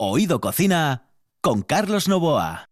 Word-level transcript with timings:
Oído 0.00 0.40
Cocina 0.40 1.10
con 1.40 1.62
Carlos 1.62 2.06
Novoa. 2.06 2.70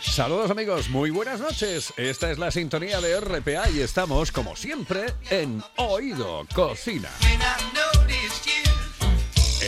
Saludos 0.00 0.50
amigos, 0.50 0.88
muy 0.88 1.10
buenas 1.10 1.40
noches. 1.40 1.92
Esta 1.98 2.30
es 2.30 2.38
la 2.38 2.50
sintonía 2.50 3.02
de 3.02 3.20
RPA 3.20 3.68
y 3.68 3.80
estamos, 3.80 4.32
como 4.32 4.56
siempre, 4.56 5.12
en 5.28 5.62
Oído 5.76 6.46
Cocina. 6.54 7.10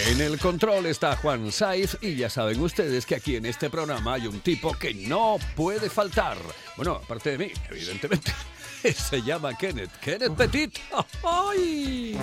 En 0.06 0.22
el 0.22 0.38
control 0.38 0.86
está 0.86 1.16
Juan 1.16 1.52
Saiz 1.52 1.98
y 2.00 2.16
ya 2.16 2.30
saben 2.30 2.62
ustedes 2.62 3.04
que 3.04 3.16
aquí 3.16 3.36
en 3.36 3.44
este 3.44 3.68
programa 3.68 4.14
hay 4.14 4.26
un 4.26 4.40
tipo 4.40 4.72
que 4.72 4.94
no 4.94 5.36
puede 5.54 5.90
faltar. 5.90 6.38
Bueno, 6.78 6.94
aparte 6.94 7.36
de 7.36 7.38
mí, 7.46 7.52
evidentemente. 7.68 8.32
Se 8.96 9.22
llama 9.22 9.54
Kenneth. 9.56 9.90
Kenneth 10.00 10.32
Petit. 10.36 10.78
¡Ay! 11.24 12.18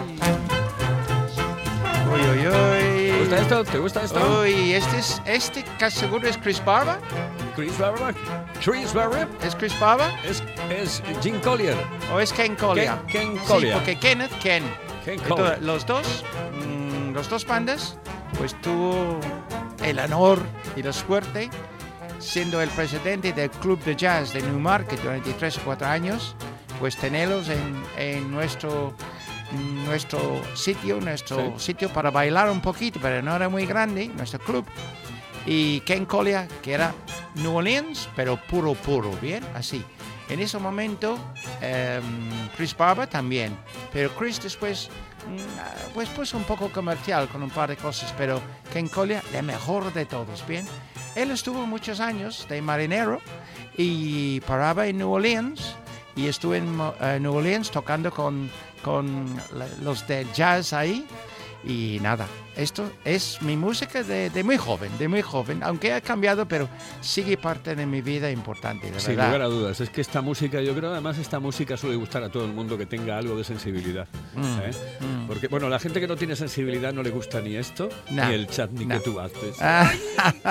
Uy, 2.13 2.19
uy, 2.19 2.47
uy. 2.47 3.11
¿Te 3.11 3.19
gusta 3.19 3.37
esto? 3.39 3.63
¿Te 3.63 3.77
gusta 3.79 4.01
esto? 4.03 4.41
Uy, 4.41 4.73
este 4.73 4.97
es, 4.99 5.21
este 5.25 5.63
casi 5.79 5.99
seguro 5.99 6.27
es 6.27 6.37
Chris 6.37 6.63
Barba. 6.63 6.99
Chris 7.55 7.77
Barber. 7.77 8.13
Chris 8.63 8.93
Barber. 8.93 9.27
¿Es 9.43 9.55
Chris 9.55 9.77
Barba? 9.79 10.09
Es, 10.23 10.43
es 10.69 11.01
Jim 11.21 11.39
Collier. 11.41 11.75
¿O 12.13 12.19
es 12.19 12.31
Ken 12.33 12.55
Collier? 12.55 12.91
Ken- 13.07 13.33
Ken 13.33 13.39
Sí, 13.39 13.47
Collier. 13.47 13.73
porque 13.75 13.97
Kenneth, 13.97 14.31
Ken. 14.39 14.63
Ken 15.05 15.13
Entonces, 15.15 15.27
Collier. 15.27 15.61
los 15.63 15.85
dos, 15.85 16.23
mm, 16.53 17.13
los 17.13 17.29
dos 17.29 17.45
bandas, 17.45 17.97
pues 18.37 18.59
tuvo 18.61 19.19
el 19.83 19.99
honor 19.99 20.39
y 20.75 20.83
la 20.83 20.93
suerte 20.93 21.49
siendo 22.19 22.61
el 22.61 22.69
presidente 22.69 23.33
del 23.33 23.49
Club 23.49 23.83
de 23.83 23.95
Jazz 23.95 24.33
de 24.33 24.41
Newmarket 24.43 25.01
durante 25.01 25.33
tres 25.33 25.57
o 25.57 25.61
cuatro 25.61 25.87
años, 25.87 26.35
pues 26.81 26.97
tenerlos 26.97 27.47
en, 27.47 27.81
en 27.97 28.29
nuestro 28.31 28.93
nuestro 29.85 30.41
sitio, 30.55 30.99
nuestro 31.01 31.37
Sí. 31.57 31.65
sitio 31.67 31.89
para 31.89 32.09
bailar 32.09 32.49
un 32.49 32.61
poquito, 32.61 32.99
pero 33.01 33.21
no 33.21 33.35
era 33.35 33.47
muy 33.49 33.65
grande, 33.65 34.07
nuestro 34.09 34.39
club. 34.39 34.65
Y 35.45 35.81
Ken 35.81 36.05
Collier, 36.05 36.47
que 36.61 36.73
era 36.73 36.93
New 37.35 37.55
Orleans, 37.55 38.07
pero 38.15 38.37
puro, 38.37 38.73
puro, 38.75 39.11
¿bien? 39.21 39.43
Así. 39.55 39.83
En 40.29 40.39
ese 40.39 40.57
momento, 40.57 41.17
em, 41.61 42.01
Chris 42.55 42.75
Barber 42.77 43.07
también, 43.07 43.57
pero 43.91 44.09
Chris 44.15 44.41
después, 44.41 44.89
mm, 45.27 45.93
pues 45.93 46.07
puso 46.09 46.37
un 46.37 46.43
poco 46.45 46.69
comercial 46.71 47.27
con 47.27 47.43
un 47.43 47.49
par 47.49 47.69
de 47.69 47.75
cosas, 47.75 48.13
pero 48.17 48.39
Ken 48.71 48.87
Collier, 48.87 49.21
el 49.33 49.43
mejor 49.43 49.91
de 49.93 50.05
todos, 50.05 50.47
¿bien? 50.47 50.65
Él 51.15 51.31
estuvo 51.31 51.65
muchos 51.67 51.99
años 51.99 52.47
de 52.47 52.61
marinero 52.61 53.19
y 53.75 54.39
paraba 54.41 54.87
en 54.87 54.99
New 54.99 55.11
Orleans 55.11 55.75
y 56.15 56.27
estuve 56.27 56.57
en 56.57 56.75
Mo- 56.75 56.93
eh, 57.01 57.19
New 57.21 57.33
Orleans 57.33 57.71
tocando 57.71 58.11
con, 58.11 58.49
con 58.83 59.39
los 59.83 60.07
de 60.07 60.25
jazz 60.33 60.73
ahí 60.73 61.05
y 61.65 61.99
nada, 62.01 62.27
esto 62.55 62.91
es 63.05 63.41
mi 63.41 63.55
música 63.55 64.03
de, 64.03 64.29
de 64.29 64.43
muy 64.43 64.57
joven, 64.57 64.91
de 64.99 65.07
muy 65.07 65.21
joven, 65.21 65.61
aunque 65.63 65.93
ha 65.93 66.01
cambiado, 66.01 66.47
pero 66.47 66.67
sigue 66.99 67.37
parte 67.37 67.75
de 67.75 67.85
mi 67.85 68.01
vida 68.01 68.29
importante, 68.29 68.91
de 68.91 68.99
Sin 68.99 69.09
verdad. 69.15 69.25
lugar 69.27 69.41
a 69.41 69.45
dudas, 69.45 69.79
es 69.81 69.89
que 69.89 70.01
esta 70.01 70.21
música, 70.21 70.61
yo 70.61 70.75
creo 70.75 70.91
además 70.91 71.17
esta 71.17 71.39
música 71.39 71.77
suele 71.77 71.95
gustar 71.95 72.23
a 72.23 72.29
todo 72.29 72.45
el 72.45 72.53
mundo 72.53 72.77
que 72.77 72.85
tenga 72.85 73.17
algo 73.17 73.35
de 73.37 73.43
sensibilidad. 73.43 74.07
¿eh? 74.35 74.71
mm. 74.99 75.27
Porque, 75.27 75.47
bueno, 75.47 75.69
la 75.69 75.79
gente 75.79 75.99
que 76.01 76.07
no 76.07 76.15
tiene 76.15 76.35
sensibilidad 76.35 76.93
no 76.93 77.03
le 77.03 77.09
gusta 77.09 77.39
ni 77.41 77.55
esto, 77.55 77.89
No, 78.09 78.27
ni 78.27 78.33
el 78.35 78.47
chutney 78.47 78.85
no. 78.85 78.97
que 78.97 79.01
tú 79.03 79.19
haces. 79.19 79.55
Ah, 79.61 79.91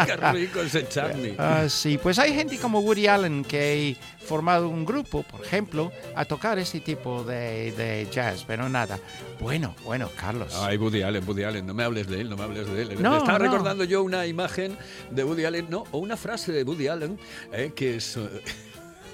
¡Qué 0.06 0.16
rico 0.32 0.60
ese 0.60 0.88
chutney! 0.88 1.34
ah, 1.38 1.66
sí, 1.68 1.98
pues 1.98 2.18
hay 2.18 2.32
gente 2.34 2.56
como 2.58 2.80
Woody 2.80 3.06
Allen 3.06 3.44
que 3.44 3.96
ha 4.20 4.24
formado 4.26 4.68
un 4.68 4.84
grupo, 4.84 5.22
por 5.22 5.44
ejemplo, 5.44 5.92
a 6.14 6.24
tocar 6.24 6.58
este 6.58 6.80
tipo 6.80 7.24
de, 7.24 7.72
de 7.72 8.08
jazz, 8.10 8.44
pero 8.46 8.68
nada. 8.68 8.98
Bueno, 9.40 9.74
bueno, 9.84 10.08
Carlos. 10.18 10.54
Ay, 10.60 10.76
Woody 10.76 11.02
Allen, 11.02 11.24
Woody 11.26 11.44
Allen, 11.44 11.66
no 11.66 11.74
me 11.74 11.82
hables 11.90 12.08
de 12.08 12.20
él, 12.22 12.30
no 12.30 12.36
me 12.36 12.44
hables 12.44 12.66
de 12.66 12.82
él. 12.82 13.02
No, 13.02 13.10
me 13.10 13.18
estaba 13.18 13.38
no. 13.38 13.44
recordando 13.44 13.84
yo 13.84 14.02
una 14.02 14.26
imagen 14.26 14.76
de 15.10 15.24
Woody 15.24 15.44
Allen, 15.44 15.66
no, 15.68 15.84
o 15.92 15.98
una 15.98 16.16
frase 16.16 16.52
de 16.52 16.62
Woody 16.62 16.88
Allen, 16.88 17.18
eh, 17.52 17.72
que 17.74 17.96
es... 17.96 18.16
eh, 18.16 18.28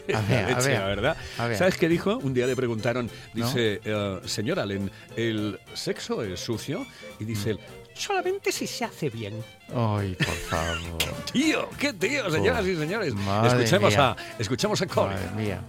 A 0.15 0.21
ver, 0.21 0.45
a 0.55 0.61
ver, 0.61 0.79
la 0.79 0.87
verdad. 0.87 1.17
a 1.37 1.49
ver. 1.49 1.59
¿Sabes 1.59 1.77
qué 1.77 1.89
dijo? 1.89 2.19
Un 2.19 2.33
día 2.33 2.47
le 2.47 2.55
preguntaron, 2.55 3.11
dice, 3.35 3.81
eh, 3.85 4.21
señor 4.25 4.61
Allen, 4.61 4.89
¿el 5.17 5.59
sexo 5.75 6.23
es 6.23 6.39
sucio? 6.39 6.87
Y 7.19 7.25
dice 7.25 7.51
él, 7.51 7.59
solamente 7.93 8.53
si 8.53 8.69
se 8.69 8.85
hace 8.85 9.11
bien. 9.11 9.43
Ay, 9.75 10.15
por 10.15 10.27
favor. 10.49 11.25
Tío, 11.33 11.69
qué 11.77 11.93
tío, 11.93 12.31
señoras 12.31 12.65
y 12.67 12.77
señores. 12.77 13.15
Escuchemos 13.47 13.91
mía. 13.95 14.11
a, 14.11 14.17
escuchemos 14.39 14.81
a 14.83 14.87
Colin. 14.87 15.15
Madre 15.15 15.31
mía. 15.43 15.61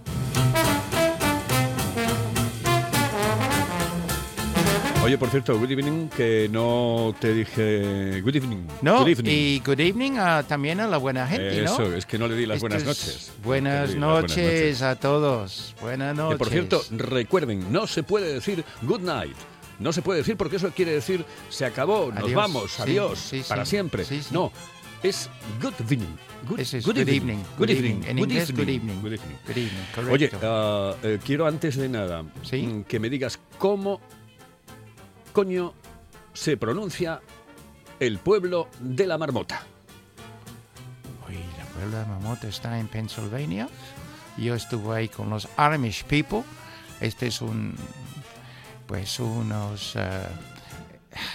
Oye, 5.08 5.16
por 5.16 5.30
cierto, 5.30 5.58
good 5.58 5.70
evening, 5.70 6.08
que 6.10 6.50
no 6.52 7.14
te 7.18 7.32
dije 7.32 8.20
good 8.20 8.36
evening. 8.36 8.66
No, 8.82 8.98
good 8.98 9.08
evening. 9.08 9.30
y 9.32 9.62
good 9.64 9.80
evening 9.80 10.18
a- 10.18 10.42
también 10.42 10.80
a 10.80 10.86
la 10.86 10.98
buena 10.98 11.26
gente, 11.26 11.62
¿no? 11.62 11.72
Eso, 11.72 11.94
es 11.94 12.04
que 12.04 12.18
no 12.18 12.28
le 12.28 12.36
di 12.36 12.44
las 12.44 12.60
buenas 12.60 12.82
es 12.82 12.86
noches. 12.86 13.32
Buenas 13.42 13.94
noches 13.94 14.82
a 14.82 14.96
todos. 14.96 15.74
Buenas 15.80 16.14
noches. 16.14 16.36
por 16.36 16.50
cierto, 16.50 16.82
recuerden, 16.90 17.72
no 17.72 17.86
se 17.86 18.02
puede 18.02 18.34
decir 18.34 18.66
good 18.82 19.00
night. 19.00 19.34
No 19.78 19.94
se 19.94 20.02
puede 20.02 20.18
decir 20.18 20.36
porque 20.36 20.56
eso 20.56 20.70
quiere 20.72 20.92
decir 20.92 21.24
se 21.48 21.64
acabó, 21.64 22.12
nos 22.12 22.30
vamos, 22.34 22.72
Sí, 22.72 22.82
adiós, 22.82 23.18
sí, 23.18 23.42
para 23.48 23.64
siempre. 23.64 24.04
Sí. 24.04 24.20
No, 24.30 24.52
es 25.02 25.30
good 25.62 25.72
evening. 25.80 26.16
Good, 26.46 26.60
es 26.60 26.72
good 26.84 26.96
good 26.96 27.08
evening. 27.08 27.38
Good 27.56 27.70
evening. 27.70 28.02
En 28.06 28.18
good 28.18 28.28
inglés, 28.28 28.52
good 28.52 28.68
evening, 28.68 29.00
good 29.00 29.12
evening. 29.14 29.38
Good 29.46 29.56
evening, 29.56 29.84
correcto. 29.94 30.12
Oye, 30.12 30.30
ah, 30.42 30.94
eh, 31.02 31.18
quiero 31.24 31.46
antes 31.46 31.76
de 31.76 31.88
nada 31.88 32.22
mm, 32.24 32.82
que 32.82 33.00
me 33.00 33.08
digas 33.08 33.40
cómo 33.56 34.02
coño 35.38 35.72
se 36.32 36.56
pronuncia 36.56 37.20
el 38.00 38.18
pueblo 38.18 38.68
de 38.80 39.06
la 39.06 39.16
marmota. 39.18 39.62
Uy, 41.28 41.36
la 41.56 41.64
puebla 41.66 42.00
de 42.00 42.06
Mamota 42.06 42.48
está 42.48 42.76
en 42.80 42.88
Pennsylvania. 42.88 43.68
Yo 44.36 44.56
estuve 44.56 44.96
ahí 44.96 45.08
con 45.08 45.30
los 45.30 45.48
Amish 45.56 46.02
people. 46.06 46.42
Este 47.00 47.28
es 47.28 47.40
un, 47.40 47.76
pues 48.88 49.20
unos, 49.20 49.94
eh, 49.94 50.26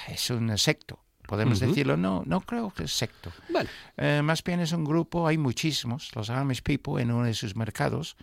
es 0.10 0.30
un 0.32 0.58
secto. 0.58 1.00
Podemos 1.26 1.62
decirlo, 1.62 1.96
no, 1.96 2.24
no 2.26 2.42
creo 2.42 2.72
que 2.72 2.84
es 2.84 2.92
secto. 2.92 3.32
Bueno, 3.48 3.70
Eh, 3.96 4.22
más 4.22 4.44
bien 4.44 4.60
es 4.60 4.74
un 4.74 4.84
grupo, 4.84 5.26
hay 5.30 5.38
muchísimos, 5.38 6.14
los 6.14 6.30
Amish 6.30 6.62
people, 6.62 7.02
en 7.02 7.10
uno 7.10 7.26
de 7.26 7.34
sus 7.34 7.56
mercados. 7.56 8.18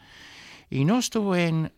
Y 0.69 0.85
no 0.85 0.99
estuve 0.99 1.47
en 1.47 1.73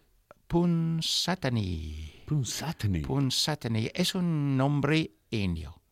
Punsatani. 0.48 2.11
Punsatani. 2.26 3.00
Punsatani 3.02 3.90
es 3.94 4.14
un 4.14 4.56
nombre 4.56 5.12
indio. 5.30 5.82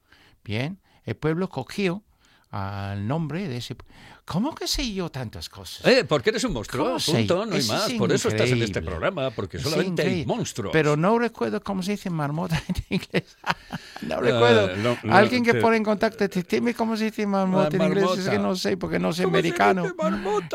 Bien, 0.44 0.80
el 1.04 1.16
pueblo 1.16 1.48
cogió 1.48 2.04
al 2.50 3.06
nombre 3.06 3.48
de 3.48 3.56
ese. 3.58 3.76
¿Cómo 4.24 4.54
que 4.54 4.68
sé 4.68 4.92
yo 4.92 5.10
tantas 5.10 5.48
cosas? 5.48 5.84
Eh, 5.86 6.04
porque 6.04 6.30
eres 6.30 6.44
un 6.44 6.52
monstruo, 6.52 6.84
¿Cómo 6.84 7.00
sé? 7.00 7.12
punto, 7.12 7.46
no 7.46 7.52
hay 7.52 7.58
Eso 7.58 7.72
más. 7.72 7.88
es 7.90 7.94
Por 7.98 8.12
eso 8.12 8.28
estás 8.28 8.48
en 8.50 8.62
este 8.62 8.80
programa, 8.80 9.30
porque 9.32 9.56
Es 9.56 9.64
solamente 9.64 10.02
hay 10.02 10.24
monstruos. 10.24 10.72
Pero 10.72 10.96
no 10.96 11.18
recuerdo 11.18 11.60
cómo 11.60 11.82
se 11.82 11.92
dice 11.92 12.10
marmota 12.10 12.62
en 12.68 12.76
inglés. 12.90 13.36
no 14.02 14.20
recuerdo. 14.20 14.70
Eh, 14.70 14.76
no, 14.84 14.96
no, 15.02 15.14
Alguien 15.16 15.44
que 15.44 15.54
te- 15.54 15.60
pone 15.60 15.78
en 15.78 15.82
contacto, 15.84 16.28
te- 16.28 16.42
dime 16.48 16.74
cómo 16.74 16.96
se 16.96 17.06
dice 17.06 17.26
marmota 17.26 17.76
en 17.76 17.82
inglés. 17.82 18.04
Es 18.18 18.28
que 18.28 18.38
no 18.38 18.54
sé, 18.54 18.76
porque 18.76 19.00
no 19.00 19.12
soy 19.12 19.24
¿Cómo 19.24 19.34
se 19.34 19.38
americano. 19.40 19.82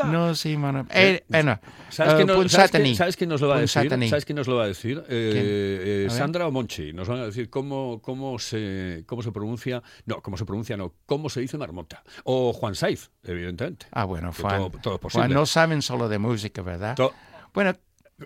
No 0.06 0.34
sé, 0.34 0.56
marmota. 0.56 0.98
Eh, 0.98 1.16
Eh, 1.16 1.24
bueno, 1.28 1.60
¿Sabes, 1.90 2.14
eh, 2.14 2.24
nos, 2.24 2.26
¿sabes, 2.26 2.36
Punsatani. 2.52 2.84
quién- 2.84 2.96
sabes 2.96 3.16
quién 3.16 3.28
nos 3.28 3.40
lo 3.42 3.48
va 3.48 3.56
a 3.56 3.60
decir? 3.60 3.90
¿Sabes 4.08 4.24
quién 4.24 4.36
nos 4.36 4.46
lo 4.46 4.56
va 4.56 4.64
a 4.64 4.68
decir? 4.68 5.04
Eh, 5.08 6.06
eh, 6.06 6.08
A. 6.08 6.10
Sandra 6.14 6.46
o 6.46 6.50
Monchi. 6.50 6.94
Nos 6.94 7.08
van 7.08 7.18
a 7.18 7.26
decir 7.26 7.50
cómo, 7.50 8.00
cómo, 8.00 8.38
se, 8.38 9.02
cómo 9.06 9.22
se 9.22 9.32
pronuncia. 9.32 9.82
No, 10.06 10.22
cómo 10.22 10.38
se 10.38 10.46
pronuncia, 10.46 10.78
no. 10.78 10.94
Cómo 11.04 11.28
se 11.28 11.40
dice 11.40 11.58
marmota. 11.58 11.85
O 12.24 12.52
Juan 12.52 12.74
Saiz, 12.74 13.10
evidentemente. 13.22 13.86
Ah, 13.92 14.04
bueno, 14.04 14.32
Juan. 14.32 14.56
todo- 14.70 14.80
todo 14.80 14.94
es 14.94 15.00
posible. 15.00 15.26
Juan, 15.26 15.34
no 15.34 15.46
saben 15.46 15.82
solo 15.82 16.08
de 16.08 16.18
música, 16.18 16.62
¿verdad? 16.62 16.94
To- 16.96 17.12
bueno, 17.54 17.72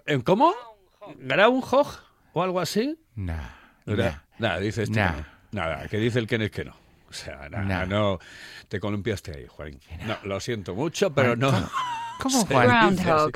¿En 0.06 0.20
¿Cómo? 0.22 0.54
¿Groundhog? 1.18 1.86
¿O 2.32 2.42
algo 2.42 2.60
así? 2.60 2.96
nah, 3.16 3.34
Nada, 3.86 4.10
nah. 4.10 4.18
nada, 4.38 4.60
dice 4.60 4.84
este 4.84 5.00
Nah. 5.00 5.14
que 5.14 5.20
no. 5.22 5.26
Nada, 5.52 5.88
que 5.88 5.98
dice 5.98 6.18
el 6.20 6.26
que 6.28 6.36
es 6.36 6.50
que 6.50 6.64
no. 6.64 6.76
O 7.08 7.12
sea, 7.12 7.48
nada, 7.48 7.64
Nah. 7.64 7.86
no. 7.86 8.18
Te 8.68 8.78
columpiaste 8.78 9.32
ahí, 9.36 9.46
Juan. 9.48 9.80
No, 10.06 10.16
lo 10.22 10.38
siento 10.38 10.74
mucho, 10.76 11.12
pero 11.12 11.34
no. 11.34 11.50
¿Cómo, 12.20 12.40
Se 12.42 12.46
Juan? 12.54 12.68
Groundhog. 12.96 13.32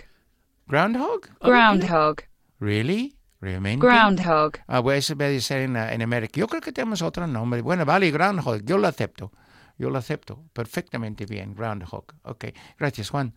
¿Groundhog? 0.67 1.21
Groundhog. 1.41 2.17
¿Really? 2.61 3.17
¿Realmente? 3.41 3.85
Groundhog. 3.85 4.53
Ah, 4.69 4.81
eso 4.95 5.15
debe 5.17 5.41
ser 5.41 5.63
en, 5.63 5.77
en 5.77 6.03
América. 6.03 6.39
Yo 6.39 6.47
creo 6.47 6.61
que 6.63 6.73
tenemos 6.73 7.03
otro 7.03 7.27
nombre. 7.27 7.61
Bueno, 7.63 7.85
vale, 7.85 8.11
Groundhog. 8.11 8.63
Yo 8.65 8.79
lo 8.79 8.87
acepto. 8.87 9.33
Yo 9.79 9.91
lo 9.91 9.99
acepto. 9.99 10.43
Perfectamente 10.53 11.27
bien, 11.27 11.55
Groundhog. 11.55 12.05
Ok. 12.23 12.47
Gracias, 12.79 13.11
Juan. 13.11 13.35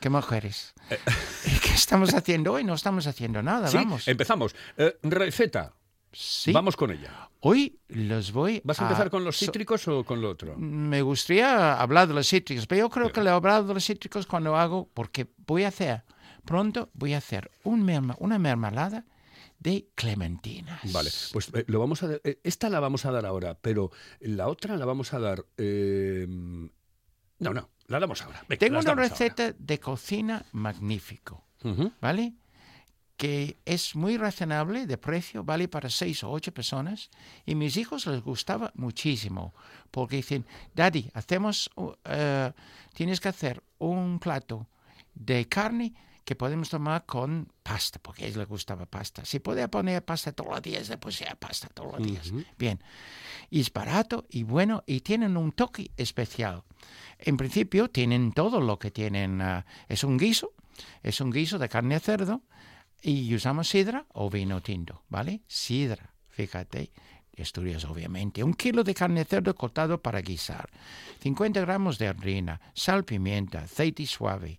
¿Qué 0.00 0.10
mujeres? 0.10 0.74
¿Qué 0.88 1.74
estamos 1.74 2.14
haciendo 2.14 2.52
hoy? 2.52 2.64
No 2.64 2.74
estamos 2.74 3.06
haciendo 3.06 3.42
nada, 3.42 3.68
Sí, 3.68 3.76
vamos. 3.78 4.06
empezamos. 4.06 4.54
Eh, 4.76 4.96
receta. 5.02 5.72
Sí. 6.12 6.52
Vamos 6.52 6.76
con 6.76 6.90
ella. 6.90 7.28
Hoy 7.40 7.78
los 7.88 8.32
voy 8.32 8.60
¿Vas 8.64 8.80
a 8.80 8.84
empezar 8.84 9.10
con 9.10 9.24
los 9.24 9.36
so- 9.36 9.44
cítricos 9.46 9.86
o 9.88 10.04
con 10.04 10.20
lo 10.20 10.30
otro? 10.30 10.56
Me 10.56 11.02
gustaría 11.02 11.74
hablar 11.80 12.08
de 12.08 12.14
los 12.14 12.28
cítricos, 12.28 12.66
pero 12.66 12.80
yo 12.86 12.90
creo 12.90 13.12
que 13.12 13.20
le 13.22 13.30
he 13.30 13.32
hablado 13.32 13.64
de 13.68 13.74
los 13.74 13.84
cítricos 13.84 14.26
cuando 14.26 14.56
hago, 14.56 14.88
porque 14.94 15.26
voy 15.46 15.64
a 15.64 15.68
hacer, 15.68 16.04
pronto 16.44 16.90
voy 16.94 17.12
a 17.14 17.18
hacer 17.18 17.50
un 17.62 17.84
merma- 17.84 18.16
una 18.20 18.38
mermelada 18.38 19.04
de 19.58 19.88
clementinas. 19.94 20.92
Vale, 20.92 21.10
pues 21.32 21.50
eh, 21.54 21.64
lo 21.66 21.78
vamos 21.80 22.02
a 22.02 22.08
dar- 22.08 22.20
eh, 22.24 22.40
esta 22.44 22.68
la 22.70 22.80
vamos 22.80 23.04
a 23.04 23.10
dar 23.10 23.26
ahora, 23.26 23.54
pero 23.60 23.90
la 24.20 24.48
otra 24.48 24.76
la 24.76 24.84
vamos 24.84 25.12
a 25.14 25.18
dar. 25.18 25.44
eh, 25.56 26.26
no, 26.28 27.52
no, 27.54 27.68
la 27.86 28.00
damos 28.00 28.22
ahora. 28.22 28.44
Venga, 28.48 28.58
Tengo 28.60 28.78
una 28.80 28.90
ahora. 28.90 29.02
receta 29.08 29.52
de 29.52 29.78
cocina 29.80 30.44
magnífico. 30.52 31.44
¿vale? 32.00 32.34
Que 33.16 33.56
es 33.64 33.96
muy 33.96 34.16
razonable 34.16 34.86
de 34.86 34.96
precio, 34.96 35.42
vale 35.42 35.66
para 35.66 35.90
seis 35.90 36.22
o 36.22 36.30
ocho 36.30 36.52
personas. 36.54 37.10
Y 37.46 37.56
mis 37.56 37.76
hijos 37.76 38.06
les 38.06 38.22
gustaba 38.22 38.70
muchísimo, 38.76 39.54
porque 39.90 40.16
dicen, 40.16 40.46
Daddy, 40.74 41.10
hacemos, 41.14 41.68
uh, 41.74 41.92
eh, 42.04 42.52
tienes 42.94 43.18
que 43.20 43.28
hacer 43.28 43.62
un 43.78 44.20
plato 44.20 44.68
de 45.14 45.48
carne 45.48 45.94
que 46.28 46.36
podemos 46.36 46.68
tomar 46.68 47.06
con 47.06 47.50
pasta, 47.62 47.98
porque 48.02 48.24
a 48.24 48.26
ellos 48.26 48.36
les 48.36 48.48
gustaba 48.48 48.84
pasta. 48.84 49.24
Si 49.24 49.38
podía 49.38 49.68
poner 49.68 50.04
pasta 50.04 50.30
todos 50.30 50.50
los 50.50 50.60
días, 50.60 50.86
le 50.90 50.98
pusía 50.98 51.34
pasta 51.40 51.68
todos 51.72 51.98
los 51.98 52.06
días. 52.06 52.30
Bien. 52.58 52.82
Y 53.48 53.60
es 53.60 53.72
barato 53.72 54.26
y 54.28 54.42
bueno, 54.42 54.84
y 54.86 55.00
tienen 55.00 55.38
un 55.38 55.52
toque 55.52 55.90
especial. 55.96 56.64
En 57.18 57.38
principio 57.38 57.88
tienen 57.88 58.32
todo 58.32 58.60
lo 58.60 58.78
que 58.78 58.90
tienen. 58.90 59.40
ah, 59.40 59.64
es 59.88 60.04
un 60.04 60.18
guiso, 60.18 60.52
es 61.02 61.22
un 61.22 61.30
guiso 61.30 61.58
de 61.58 61.70
carne 61.70 61.94
de 61.94 62.00
cerdo 62.00 62.42
y 63.00 63.34
usamos 63.34 63.70
sidra 63.70 64.04
o 64.12 64.28
vino 64.28 64.60
tinto, 64.60 65.04
¿vale? 65.08 65.40
Sidra, 65.46 66.12
fíjate. 66.28 66.92
Asturias, 67.40 67.84
obviamente. 67.84 68.42
Un 68.42 68.52
kilo 68.52 68.84
de 68.84 68.94
carne 68.94 69.20
de 69.20 69.24
cerdo 69.24 69.54
cortado 69.54 70.02
para 70.02 70.20
guisar. 70.20 70.68
50 71.20 71.60
gramos 71.60 71.96
de 71.96 72.08
harina, 72.08 72.60
sal, 72.74 73.04
pimienta, 73.04 73.60
aceite 73.60 74.04
suave. 74.06 74.58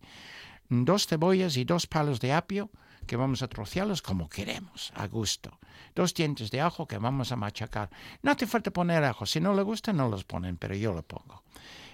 Dos 0.70 1.08
cebollas 1.08 1.58
y 1.58 1.66
dos 1.66 1.88
palos 1.88 2.20
de 2.20 2.34
apio 2.34 2.70
que 3.08 3.16
vamos 3.16 3.42
a 3.42 3.48
trocearlos 3.48 4.02
como 4.04 4.30
queremos, 4.30 4.92
a 4.96 5.08
gusto. 5.08 5.60
Dos 5.96 6.14
dientes 6.14 6.52
de 6.52 6.62
ajo 6.62 6.88
que 6.88 7.00
vamos 7.00 7.32
a 7.32 7.36
machacar. 7.36 7.90
No 8.22 8.32
hace 8.32 8.46
falta 8.46 8.72
poner 8.72 9.04
ajo. 9.04 9.26
Si 9.26 9.40
no 9.40 9.56
le 9.56 9.64
gusta, 9.64 9.92
no 9.92 10.08
los 10.10 10.24
ponen, 10.24 10.58
pero 10.58 10.76
yo 10.76 10.94
lo 10.94 11.02
pongo. 11.02 11.44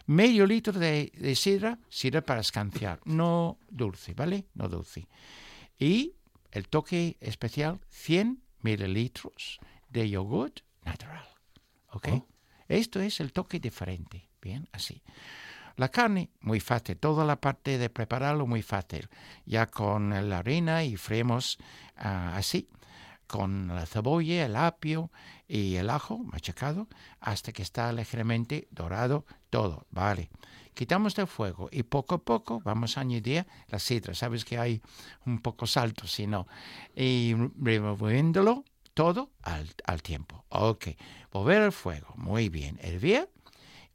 Medio 0.07 0.45
litro 0.45 0.77
de, 0.77 1.11
de 1.15 1.35
sidra, 1.35 1.79
sidra 1.89 2.21
para 2.21 2.41
escanciar. 2.41 2.99
No 3.05 3.57
dulce, 3.69 4.13
¿vale? 4.13 4.45
No 4.53 4.67
dulce. 4.67 5.07
Y 5.79 6.13
el 6.51 6.67
toque 6.67 7.17
especial, 7.21 7.79
100 7.89 8.41
mililitros 8.61 9.59
de 9.89 10.09
yogurt 10.09 10.59
natural. 10.83 11.27
¿Ok? 11.91 12.09
Esto 12.67 12.99
es 12.99 13.19
el 13.19 13.31
toque 13.31 13.59
diferente. 13.59 14.27
Bien, 14.41 14.67
así. 14.71 15.01
La 15.75 15.89
carne, 15.89 16.29
muy 16.39 16.59
fácil. 16.59 16.97
Toda 16.97 17.25
la 17.25 17.41
parte 17.41 17.77
de 17.77 17.89
prepararlo, 17.89 18.47
muy 18.47 18.61
fácil. 18.61 19.09
Ya 19.45 19.67
con 19.67 20.29
la 20.29 20.37
harina 20.37 20.83
y 20.83 20.95
freemos 20.95 21.57
ah, 21.97 22.35
así, 22.37 22.69
con 23.27 23.67
la 23.67 23.85
cebolla, 23.85 24.45
el 24.45 24.55
apio 24.55 25.11
y 25.47 25.75
el 25.75 25.89
ajo 25.89 26.19
machacado, 26.19 26.87
hasta 27.19 27.51
que 27.51 27.61
está 27.61 27.91
ligeramente 27.91 28.67
dorado 28.71 29.25
todo. 29.49 29.85
Vale. 29.91 30.29
Quitamos 30.73 31.15
del 31.15 31.27
fuego 31.27 31.69
y 31.71 31.83
poco 31.83 32.15
a 32.15 32.23
poco 32.23 32.61
vamos 32.63 32.97
a 32.97 33.01
añadir 33.01 33.45
la 33.67 33.79
sidra. 33.79 34.13
Sabes 34.13 34.43
que 34.43 34.57
hay 34.57 34.81
un 35.25 35.39
poco 35.39 35.67
salto, 35.67 36.05
si 36.05 36.27
no. 36.27 36.47
Y 36.93 37.33
removiéndolo 37.57 38.65
todo 38.93 39.31
al, 39.41 39.69
al 39.85 40.01
tiempo. 40.01 40.45
Ok. 40.49 40.87
Volver 41.31 41.61
al 41.61 41.71
fuego. 41.71 42.13
Muy 42.17 42.49
bien. 42.49 42.77
Hervir 42.81 43.29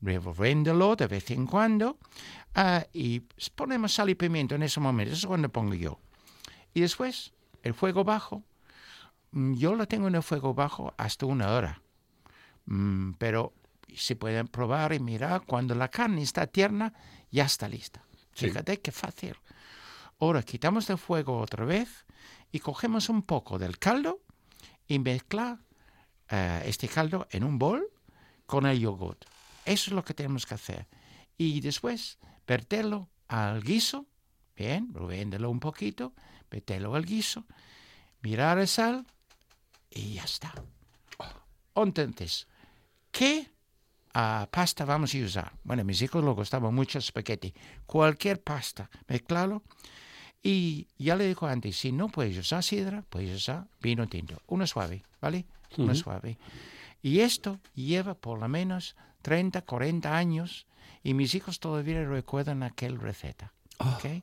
revolviéndolo 0.01 0.97
de 0.97 1.07
vez 1.07 1.31
en 1.31 1.47
cuando 1.47 1.99
ah, 2.55 2.85
y 2.93 3.21
ponemos 3.55 3.93
sal 3.93 4.11
y 4.11 4.15
pimiento 4.15 4.55
en 4.55 4.63
ese 4.63 4.81
momento, 4.81 5.13
eso 5.13 5.27
es 5.27 5.27
cuando 5.27 5.49
pongo 5.49 5.75
yo. 5.75 5.99
Y 6.75 6.81
después, 6.81 7.33
el 7.63 7.75
fuego 7.75 8.05
bajo, 8.05 8.43
mm, 9.33 9.55
yo 9.55 9.75
lo 9.75 9.87
tengo 9.87 10.09
en 10.09 10.15
el 10.15 10.23
fuego 10.23 10.55
bajo 10.55 10.95
hasta 10.97 11.27
una 11.27 11.53
hora, 11.53 11.83
Mm, 12.71 13.15
pero 13.19 13.53
se 13.95 14.15
pueden 14.15 14.47
probar 14.47 14.93
y 14.93 15.01
mirar 15.01 15.43
cuando 15.45 15.75
la 15.75 15.89
carne 15.89 16.23
está 16.23 16.47
tierna, 16.47 16.95
ya 17.31 17.45
está 17.45 17.69
lista. 17.69 18.05
Sí. 18.33 18.47
Fíjate 18.47 18.81
qué 18.81 18.93
fácil. 18.93 19.35
Ahora 20.21 20.43
quitamos 20.43 20.87
del 20.87 20.99
fuego 20.99 21.39
otra 21.39 21.65
vez 21.65 22.07
y 22.53 22.61
cogemos 22.61 23.09
un 23.09 23.23
poco 23.23 23.59
del 23.59 23.79
caldo 23.79 24.21
y 24.87 25.01
mezclar 25.01 25.59
eh, 26.29 26.63
este 26.67 26.87
caldo 26.87 27.27
en 27.31 27.43
un 27.43 27.59
bol 27.59 27.89
con 28.47 28.67
el 28.67 28.79
yogurt. 28.79 29.25
Eso 29.65 29.91
es 29.91 29.93
lo 29.93 30.05
que 30.05 30.15
tenemos 30.15 30.47
que 30.47 30.55
hacer. 30.55 30.87
Y 31.37 31.61
después, 31.61 32.19
verterlo 32.47 33.09
al 33.29 33.63
guiso, 33.63 34.07
bien, 34.57 34.93
revéndelo 34.93 35.51
un 35.51 35.61
poquito, 35.61 36.13
verterlo 36.51 36.95
al 36.95 37.05
guiso, 37.05 37.47
mirar 38.23 38.59
el 38.59 38.69
sal 38.69 39.07
y 39.91 40.15
ya 40.15 40.25
está. 40.25 40.53
Entonces, 41.75 42.47
¿qué 43.11 43.49
ah, 44.15 44.49
pasta 44.51 44.85
vamos 44.85 45.15
a 45.15 45.19
usar? 45.19 45.53
Bueno, 45.65 45.83
a 45.83 45.85
mis 45.85 46.03
hijos 46.03 46.23
les 46.23 46.35
gustaba 46.35 46.71
mucho 46.71 46.99
el 46.99 47.05
espagueti. 47.05 47.55
Cualquier 47.87 48.43
pasta, 48.43 48.91
mezclalo. 49.09 49.63
Y 50.43 50.89
ya 50.99 51.17
le 51.17 51.27
digo 51.27 51.47
antes, 51.47 51.77
si 51.77 51.93
no 51.93 52.09
puedes 52.09 52.37
usar 52.39 52.63
sidra, 52.63 53.03
puedes 53.09 53.37
usar 53.37 53.67
vino 53.81 54.07
tinto. 54.09 54.41
Uno 54.47 54.67
suave, 54.67 55.03
¿vale? 55.21 55.47
Uno 55.77 55.95
suave. 55.95 56.39
Y 57.03 57.21
esto 57.21 57.61
lleva 57.75 58.15
por 58.15 58.39
lo 58.41 58.49
menos 58.49 58.97
30, 59.23 59.63
40 59.63 60.17
años 60.17 60.67
y 61.03 61.15
mis 61.15 61.35
hijos 61.35 61.61
todavía 61.61 62.05
recuerdan 62.05 62.63
aquel 62.63 62.99
receta. 63.01 63.53
¿ok? 63.79 64.23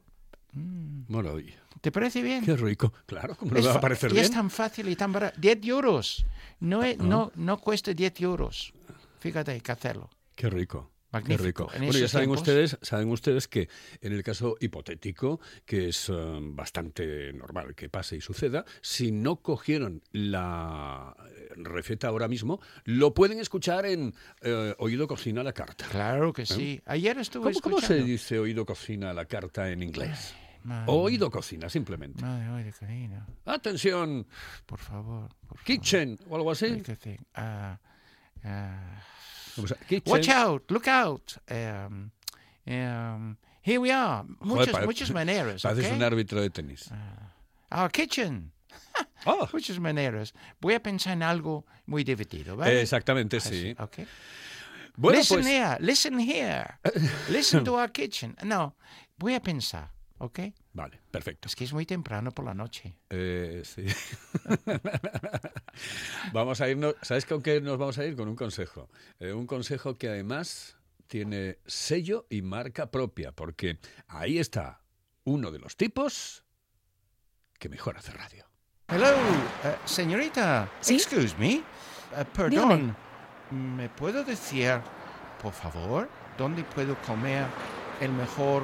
Maravilla. 1.08 1.56
¿Te 1.82 1.92
parece 1.92 2.22
bien? 2.22 2.44
Qué 2.44 2.56
rico. 2.56 2.92
Claro, 3.06 3.36
como 3.36 3.52
no 3.52 3.64
va 3.64 3.74
a 3.76 3.82
parecer 3.82 4.10
y 4.12 4.14
bien. 4.14 4.26
es 4.26 4.32
tan 4.32 4.50
fácil 4.50 4.90
y 4.90 4.96
tan 4.96 5.12
barato. 5.14 5.40
10 5.40 5.64
euros. 5.66 6.26
No, 6.60 6.84
es- 6.84 6.98
no, 6.98 7.32
no 7.36 7.60
cuesta 7.60 7.94
10 7.94 8.20
euros. 8.22 8.74
Fíjate, 9.20 9.52
hay 9.52 9.62
que 9.62 9.72
hacerlo. 9.72 10.10
Qué 10.36 10.50
rico. 10.50 10.90
Qué 11.10 11.14
Magnífico. 11.14 11.44
rico. 11.68 11.70
En 11.74 11.86
Bueno, 11.86 11.98
ya 12.00 12.08
saben 12.10 12.28
tiempos- 12.30 12.40
ustedes, 12.42 12.78
saben 12.82 13.10
ustedes 13.10 13.48
que 13.48 13.70
en 14.02 14.12
el 14.14 14.24
caso 14.24 14.58
hipotético, 14.60 15.40
que 15.66 15.88
es 15.90 16.10
eh, 16.10 16.14
bastante 16.42 17.32
normal 17.34 17.76
que 17.76 17.88
pase 17.90 18.18
y 18.18 18.22
suceda, 18.22 18.66
si 18.82 19.12
no 19.14 19.38
cogieron 19.38 20.04
la 20.12 21.16
eh, 21.34 21.50
receta 21.56 22.10
ahora 22.10 22.28
mismo, 22.28 22.60
lo 22.84 23.14
pueden 23.14 23.40
escuchar 23.40 23.86
en 23.86 24.14
eh, 24.42 24.76
Oído 24.80 25.08
Cocina 25.08 25.42
a 25.42 25.44
la 25.46 25.54
Carta. 25.54 25.86
Claro 25.90 26.34
que 26.34 26.46
sí. 26.46 26.82
Ayer 26.86 27.18
estuve 27.20 27.44
¿Cómo, 27.54 27.62
cómo 27.62 27.78
se 27.78 27.84
escuchando. 27.86 28.06
dice 28.06 28.40
Oído 28.40 28.66
Cocina 28.66 29.12
a 29.12 29.14
la 29.14 29.26
Carta 29.26 29.72
en 29.72 29.84
inglés? 29.84 30.36
Madre, 30.64 30.92
Oído 30.92 31.32
Cocina, 31.32 31.70
simplemente. 31.70 32.22
madre, 32.22 32.50
oye, 32.50 32.74
cariño, 32.78 33.26
Atención, 33.46 34.28
por 34.66 34.80
favor. 34.80 35.30
Por 35.48 35.62
kitchen 35.64 36.20
o 36.28 36.36
algo 36.36 36.52
así. 36.52 36.68
favor. 36.84 37.18
Ah, 37.34 37.80
ah. 38.44 39.04
Kitchen. 39.88 40.12
Watch 40.12 40.30
out, 40.30 40.64
look 40.70 40.88
out. 40.88 41.38
Um, 41.50 42.12
um, 42.68 43.38
here 43.62 43.80
we 43.80 43.92
are. 43.92 44.26
Muchas, 44.40 45.12
maneras. 45.12 45.64
Pareces 45.64 45.92
un 45.92 46.04
árbitro 46.04 46.42
de 46.42 46.50
tenis. 46.50 46.90
Our 47.72 47.90
kitchen. 47.92 48.52
Ah, 49.26 49.48
Muchas 49.52 49.80
maneras. 49.80 50.34
Voy 50.62 50.74
a 50.74 50.80
pensar 50.80 51.14
en 51.14 51.22
algo 51.22 51.66
muy 51.86 52.04
divertido, 52.04 52.56
¿vale? 52.56 52.82
exactamente, 52.82 53.40
sí. 53.40 53.76
ok. 53.78 54.08
Bueno, 54.96 55.20
listen 55.20 55.42
pues, 55.42 55.48
here, 55.48 55.78
listen 55.80 56.20
here. 56.20 56.80
Listen 57.30 57.64
to 57.64 57.76
our 57.76 57.92
kitchen. 57.92 58.36
No, 58.44 58.76
voy 59.20 59.36
a 59.36 59.40
pensar, 59.40 59.92
¿ok? 60.20 60.40
Vale, 60.74 61.02
perfecto. 61.12 61.48
Es 61.48 61.56
que 61.56 61.64
es 61.64 61.74
muy 61.74 61.86
temprano 61.86 62.32
por 62.32 62.46
la 62.46 62.54
noche. 62.54 62.96
Eh, 63.10 63.64
sí. 63.66 63.86
vamos 66.34 66.62
a 66.62 66.70
irnos. 66.70 66.96
¿Sabes 67.02 67.26
con 67.26 67.42
qué 67.42 67.62
nos 67.62 67.78
vamos 67.78 67.98
a 67.98 68.06
ir? 68.06 68.16
Con 68.16 68.28
un 68.28 68.36
consejo. 68.36 68.90
Eh, 69.20 69.34
un 69.34 69.48
consejo 69.48 69.96
que 69.96 70.10
además 70.10 70.78
tiene 71.08 71.60
sello 71.66 72.26
y 72.30 72.42
marca 72.42 72.92
propia, 72.92 73.32
porque 73.32 73.80
ahí 74.08 74.40
está 74.40 74.82
uno 75.24 75.52
de 75.52 75.60
los 75.60 75.76
tipos 75.76 76.44
que 77.60 77.70
mejor 77.70 77.98
hace 77.98 78.12
radio. 78.12 78.46
Hello, 78.88 79.12
eh, 79.64 79.76
señorita. 79.86 80.70
¿Sí? 80.80 80.96
Excuse 80.96 81.36
me. 81.38 81.56
Eh, 81.56 81.64
perdón. 82.34 82.96
¿Me 83.52 83.90
puedo 83.90 84.24
decir, 84.24 84.80
por 85.42 85.54
favor, 85.54 86.10
dónde 86.38 86.64
puedo 86.64 86.96
comer 87.02 87.46
el 88.02 88.12
mejor 88.12 88.64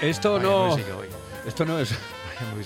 Esto 0.00 0.34
Vaya 0.34 0.44
no. 0.44 0.76
Esto 1.46 1.64
no 1.64 1.78
es. 1.78 1.90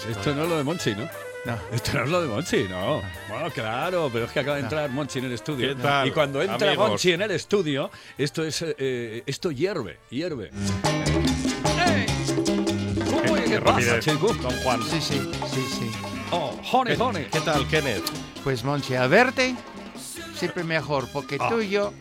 Esto 0.08 0.34
no 0.34 0.42
es 0.44 0.48
lo 0.48 0.56
de 0.58 0.64
Monchi, 0.64 0.94
¿no? 0.94 1.08
No. 1.44 1.58
Esto 1.72 1.92
no 1.94 2.04
es 2.04 2.10
lo 2.10 2.22
de 2.22 2.28
Monchi, 2.28 2.64
no. 2.68 3.02
Bueno, 3.28 3.50
claro, 3.50 4.10
pero 4.12 4.26
es 4.26 4.30
que 4.32 4.40
acaba 4.40 4.56
de 4.56 4.62
entrar 4.62 4.90
Monchi 4.90 5.18
en 5.18 5.24
el 5.26 5.32
estudio. 5.32 5.68
¿Qué 5.74 5.82
tal, 5.82 6.08
Y 6.08 6.10
cuando 6.10 6.42
entra 6.42 6.68
amigos? 6.68 6.90
Monchi 6.90 7.12
en 7.12 7.22
el 7.22 7.30
estudio, 7.30 7.90
esto 8.18 8.44
es 8.44 8.62
eh, 8.78 9.22
esto 9.26 9.50
hierve, 9.50 9.98
hierve. 10.10 10.50
¡Ey! 11.86 12.06
Uy, 13.30 13.40
¿Qué, 13.48 13.60
pasa, 13.60 13.98
chico? 14.00 14.32
Don 14.34 14.52
Juan. 14.62 14.82
Sí, 14.82 15.00
sí, 15.00 15.30
sí, 15.52 15.66
sí. 15.78 15.90
Oh, 16.30 16.54
honey, 16.70 16.96
honey. 16.98 17.24
¿Qué 17.30 17.40
tal, 17.40 17.66
Kenneth? 17.68 18.04
Pues 18.44 18.62
Monchi, 18.64 18.94
al 18.94 19.08
verte, 19.08 19.54
siempre 20.34 20.64
mejor, 20.64 21.08
porque 21.12 21.38
Ah. 21.40 21.48
tú 21.48 21.60
y 21.60 21.70
yo, 21.70 21.92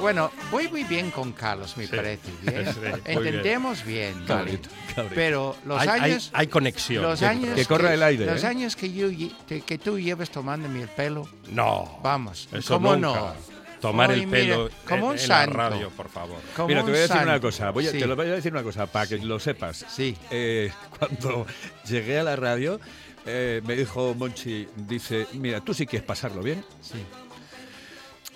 bueno, 0.00 0.30
voy 0.50 0.68
muy 0.68 0.84
bien 0.84 1.10
con 1.10 1.32
Carlos, 1.32 1.76
me 1.76 1.86
Sí. 1.86 1.94
parece, 1.96 2.28
bien. 2.42 2.66
Sí, 2.74 2.80
bien. 2.80 3.00
Entendemos 3.04 3.84
bien. 3.84 4.24
Cabrito, 4.26 4.68
cabrito. 4.94 5.14
Pero 5.14 5.56
los 5.64 5.80
hay, 5.80 5.88
años, 5.88 6.30
hay 6.32 6.46
conexión. 6.48 7.02
los 7.02 7.22
años 7.22 7.44
creo. 7.44 7.54
que 7.56 7.64
corra 7.66 7.94
el 7.94 8.02
aire, 8.02 8.26
los 8.26 8.42
¿eh? 8.42 8.46
años 8.46 8.76
que 8.76 8.92
yo 8.92 9.08
que, 9.46 9.60
que 9.62 9.78
tú 9.78 9.98
llevas 9.98 10.30
tomándome 10.30 10.82
el 10.82 10.88
pelo, 10.88 11.28
No. 11.50 11.98
vamos, 12.02 12.48
Eso 12.52 12.74
¿cómo 12.74 12.94
nunca. 12.96 13.18
no? 13.20 13.58
Tomar 13.80 14.10
Ay, 14.10 14.22
el 14.22 14.26
mira, 14.26 14.38
pelo 14.56 14.70
como 14.88 15.12
en, 15.12 15.18
un 15.18 15.18
en 15.22 15.28
la 15.28 15.46
radio, 15.46 15.90
por 15.90 16.08
favor. 16.08 16.40
Como 16.56 16.66
Mira, 16.66 16.84
te 16.84 16.90
voy 16.90 16.98
a 16.98 17.02
decir 17.02 17.22
una 17.22 17.40
cosa. 17.40 17.70
Voy 17.70 17.86
a- 17.86 17.92
Sí. 17.92 18.00
Te 18.00 18.06
lo 18.08 18.16
voy 18.16 18.26
a 18.26 18.30
decir 18.32 18.50
una 18.50 18.64
cosa 18.64 18.86
para 18.86 19.06
que 19.06 19.18
lo 19.18 19.38
sepas. 19.38 19.86
Sí. 19.88 20.16
Eh, 20.32 20.72
cuando 20.98 21.46
llegué 21.88 22.18
a 22.18 22.24
la 22.24 22.34
radio, 22.34 22.80
eh, 23.24 23.62
me 23.64 23.76
dijo 23.76 24.14
Monchi, 24.16 24.66
dice, 24.74 25.28
mira, 25.34 25.60
tú 25.60 25.74
sí 25.74 25.86
quieres 25.86 26.04
pasarlo 26.04 26.42
bien. 26.42 26.64
Sí. 26.80 26.98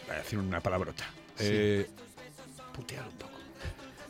Voy 0.06 0.14
a 0.14 0.18
decir 0.20 0.38
una 0.38 0.60
palabrota. 0.60 1.04
Eh, 1.38 1.88
putear 2.74 3.04
un 3.04 3.12
poco. 3.12 3.32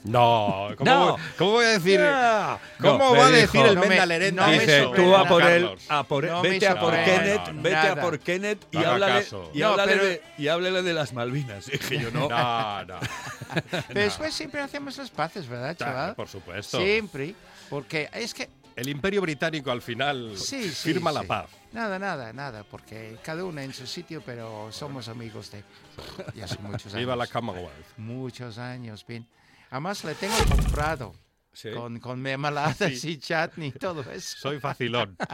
No, 0.04 0.70
¿cómo, 0.76 0.90
No. 0.90 1.12
voy- 1.12 1.20
cómo 1.38 1.50
voy 1.52 1.64
a 1.64 1.68
decir? 1.68 2.00
No, 2.00 2.58
¿Cómo 2.80 3.12
me 3.12 3.18
va 3.20 3.26
a 3.26 3.30
dijo- 3.30 3.40
decir 3.40 3.60
el 3.66 3.74
No 3.76 3.80
me- 3.82 4.32
no 4.32 4.46
me 4.48 4.52
Dice, 4.58 4.80
sorprende 4.82 4.96
tú 4.96 5.14
a 5.14 5.18
nada, 5.18 5.28
por 5.28 5.42
él, 5.44 5.62
Carlos? 5.62 5.82
a 5.88 6.02
por, 6.02 6.24
No 6.24 6.42
me 6.42 6.48
vete 6.50 6.66
a 6.66 6.80
por 6.80 6.94
sorprende 6.94 7.12
Kenneth, 7.44 7.62
vete 7.62 7.76
a 7.76 7.82
Nada. 7.84 8.02
por 8.02 8.18
Kenneth 8.18 8.66
y 8.72 8.76
No 8.76 8.80
haga 8.80 8.92
háblale, 8.94 9.20
caso. 9.22 9.50
y, 9.54 9.60
No, 9.60 9.68
háblale 9.68 9.92
pero- 9.92 10.04
de, 10.06 10.22
y 10.38 10.48
háblale 10.48 10.82
de 10.82 10.92
las 10.92 11.12
Malvinas. 11.12 11.66
Dije 11.70 11.98
yo, 12.00 12.10
no. 12.10 12.28
No, 12.28 12.84
no. 12.84 12.98
Pero 13.88 14.00
después 14.00 14.34
siempre 14.34 14.60
hacemos 14.60 14.96
las 14.96 15.10
paces, 15.10 15.46
¿verdad, 15.46 15.76
chaval? 15.76 16.14
por 16.16 16.26
supuesto. 16.28 16.78
Siempre, 16.78 17.36
porque 17.70 18.08
es 18.12 18.34
que 18.34 18.48
El 18.74 18.88
Imperio 18.88 19.20
Británico 19.20 19.70
al 19.70 19.82
final 19.82 20.32
Sí, 20.36 20.64
sí, 20.70 20.92
firma 20.94 21.12
la 21.12 21.20
sí. 21.20 21.26
paz. 21.26 21.46
Nada, 21.72 21.98
nada, 21.98 22.32
nada, 22.32 22.64
porque 22.68 23.18
cada 23.22 23.44
uno 23.44 23.60
en 23.60 23.72
su 23.72 23.86
sitio, 23.86 24.22
pero 24.24 24.72
somos 24.72 25.08
amigos 25.08 25.50
de 25.52 25.62
ya 26.34 26.44
hace 26.44 26.58
muchos 26.60 26.86
años. 26.94 26.94
Viva 26.98 27.16
la 27.16 27.26
Commonwealth. 27.26 27.96
Muchos 27.98 28.58
años, 28.58 29.04
bien. 29.06 29.26
Además 29.70 30.04
le 30.04 30.14
tengo 30.14 30.34
comprado 30.48 31.14
Sí. 31.54 31.70
con, 31.70 31.98
con 32.00 32.20
mermeladas 32.20 32.78
Sí. 32.78 33.10
y 33.10 33.18
chutney 33.18 33.68
y 33.68 33.72
todo 33.72 34.00
eso. 34.10 34.36
Soy 34.38 34.58
facilón. 34.60 35.16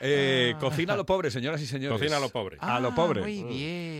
Eh, 0.00 0.54
cocina 0.60 0.94
a 0.94 0.96
lo 0.96 1.06
pobre, 1.06 1.30
señoras 1.30 1.62
y 1.62 1.66
señores. 1.66 1.98
Cocina 1.98 2.16
a 2.16 2.20
lo 2.20 2.28
pobre. 2.28 2.58
A 2.60 2.80
lo 2.80 2.88
Ah, 2.88 2.94
pobre. 2.94 3.20
Muy 3.22 3.42
bien. 3.44 3.52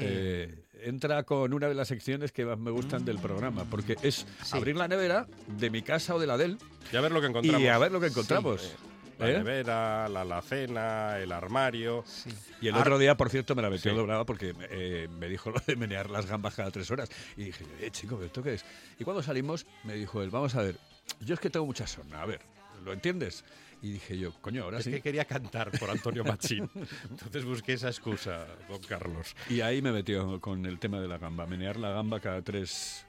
Eh, 0.03 0.65
entra 0.83 1.23
con 1.23 1.55
una 1.55 1.69
de 1.69 1.75
las 1.75 1.89
secciones 1.89 2.33
que 2.33 2.45
más 2.45 2.59
me 2.59 2.71
gustan 2.73 3.05
del 3.05 3.19
programa, 3.19 3.65
porque 3.71 3.97
es 4.03 4.27
Sí. 4.43 4.57
abrir 4.57 4.77
la 4.77 4.89
nevera 4.89 5.27
de 5.47 5.71
mi 5.71 5.83
casa 5.83 6.15
o 6.15 6.19
de 6.19 6.27
la 6.27 6.37
de 6.37 6.47
él 6.47 6.59
Y 6.93 6.97
a 6.97 7.01
ver 7.01 7.13
lo 7.13 7.21
que 7.21 7.29
encontramos. 7.29 7.61
y 7.63 7.69
a 7.69 7.79
ver 7.79 7.93
lo 7.93 8.01
que 8.01 8.09
encontramos. 8.09 8.75
La 9.19 9.31
¿Eh? 9.31 9.35
nevera, 9.39 10.09
la 10.09 10.23
alacena, 10.23 11.19
el 11.19 11.31
armario. 11.33 12.03
Sí. 12.07 12.31
Y 12.61 12.69
el 12.69 12.75
Ar- 12.75 12.81
otro 12.83 12.99
día, 12.99 13.17
por 13.17 13.31
cierto, 13.31 13.55
me 13.55 13.63
la 13.63 13.71
metió 13.71 13.91
Sí. 13.93 13.97
doblada 13.97 14.25
porque 14.25 14.55
eh, 14.71 15.09
me 15.19 15.29
dijo 15.29 15.51
lo 15.51 15.61
de 15.67 15.77
menear 15.77 16.11
las 16.11 16.27
gambas 16.27 16.55
cada 16.55 16.71
tres 16.71 16.91
horas. 16.91 17.09
Y 17.37 17.45
dije, 17.45 17.65
eh, 17.81 17.91
chico, 17.91 18.17
¿pero 18.17 18.27
esto 18.27 18.43
qué 18.43 18.55
es? 18.55 18.65
Y 18.99 19.05
cuando 19.05 19.23
salimos, 19.23 19.67
me 19.85 19.95
dijo 19.95 20.23
él, 20.23 20.31
vamos 20.31 20.55
a 20.57 20.63
ver, 20.63 20.77
yo 21.21 21.35
es 21.35 21.41
que 21.41 21.51
tengo 21.51 21.67
mucha 21.67 21.87
sorna, 21.87 22.23
a 22.23 22.27
ver, 22.27 22.41
¿lo 22.85 22.93
entiendes? 22.93 23.45
Y 23.83 23.93
dije 23.93 24.17
yo, 24.19 24.33
coño, 24.41 24.65
ahora 24.65 24.79
Es 24.79 24.85
sí. 24.85 24.91
que 24.91 25.03
quería 25.03 25.27
cantar 25.27 25.71
por 25.79 25.91
Antonio 25.91 26.25
Machín. 26.25 26.71
Entonces 27.11 27.45
busqué 27.45 27.75
esa 27.75 27.89
excusa, 27.89 28.47
don 28.69 28.81
Carlos. 28.83 29.37
Y 29.51 29.61
ahí 29.61 29.83
me 29.83 29.93
metió 29.93 30.41
con 30.41 30.65
el 30.65 30.79
tema 30.79 31.01
de 31.01 31.07
la 31.09 31.19
gamba, 31.19 31.47
menear 31.47 31.77
la 31.77 31.91
gamba 31.91 32.19
cada 32.21 32.41
tres, 32.41 33.07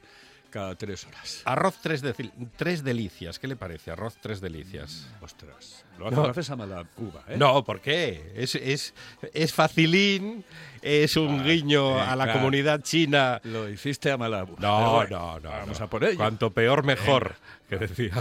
cada 0.56 0.74
tres 0.76 1.06
horas. 1.06 1.42
Arroz 1.44 1.76
tres, 1.82 2.02
de- 2.02 2.14
tres 2.56 2.82
delicias. 2.82 3.40
¿Qué 3.40 3.48
le 3.50 3.58
parece? 3.58 3.92
Arroz 3.92 4.16
tres 4.22 4.40
delicias. 4.40 5.06
Ostras, 5.20 5.84
lo 6.00 6.08
hace, 6.08 6.16
No. 6.16 6.24
lo 6.24 6.30
haces 6.30 6.50
a 6.50 6.56
mala 6.56 6.88
uva, 6.96 7.24
¿eh? 7.28 7.36
No, 7.38 7.62
¿por 7.66 7.82
qué? 7.82 8.32
Es, 8.38 8.56
es, 8.56 8.94
es 9.34 9.54
facilín, 9.54 10.46
es 10.82 11.18
un 11.18 11.44
guiño 11.44 12.00
a 12.02 12.16
la 12.16 12.32
comunidad 12.32 12.82
china. 12.84 13.42
Lo 13.44 13.68
hiciste 13.70 14.12
a 14.12 14.18
mala. 14.18 14.46
No, 14.60 14.94
bueno, 14.94 15.20
no, 15.20 15.40
no. 15.42 15.50
Vamos 15.50 15.78
no. 15.80 15.86
a 15.86 15.90
por 15.90 16.06
ello. 16.06 16.16
Cuanto 16.18 16.52
peor, 16.52 16.86
mejor, 16.86 17.36
que 17.68 17.76
decía, 17.76 18.14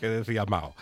que 0.00 0.08
decía 0.08 0.46
Mao. 0.46 0.74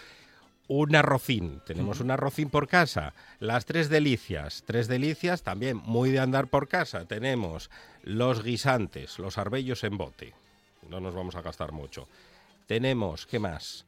Un 0.69 0.95
arrocín. 0.95 1.61
Tenemos 1.67 1.99
un 1.99 2.13
arrocín 2.13 2.49
por 2.51 2.69
casa. 2.69 3.15
Las 3.41 3.65
tres 3.65 3.89
delicias. 3.89 4.63
Tres 4.65 4.87
delicias 4.87 5.43
también 5.43 5.77
muy 5.79 6.11
de 6.13 6.21
andar 6.21 6.47
por 6.47 6.69
casa. 6.69 7.05
Tenemos 7.07 7.69
los 8.05 8.45
guisantes, 8.45 9.19
los 9.19 9.37
arbellos 9.39 9.83
en 9.83 9.99
bote. 9.99 10.35
No 10.89 11.01
nos 11.01 11.15
vamos 11.15 11.35
a 11.37 11.43
gastar 11.43 11.73
mucho. 11.73 12.09
Tenemos, 12.67 13.27
¿qué 13.27 13.39
más? 13.39 13.85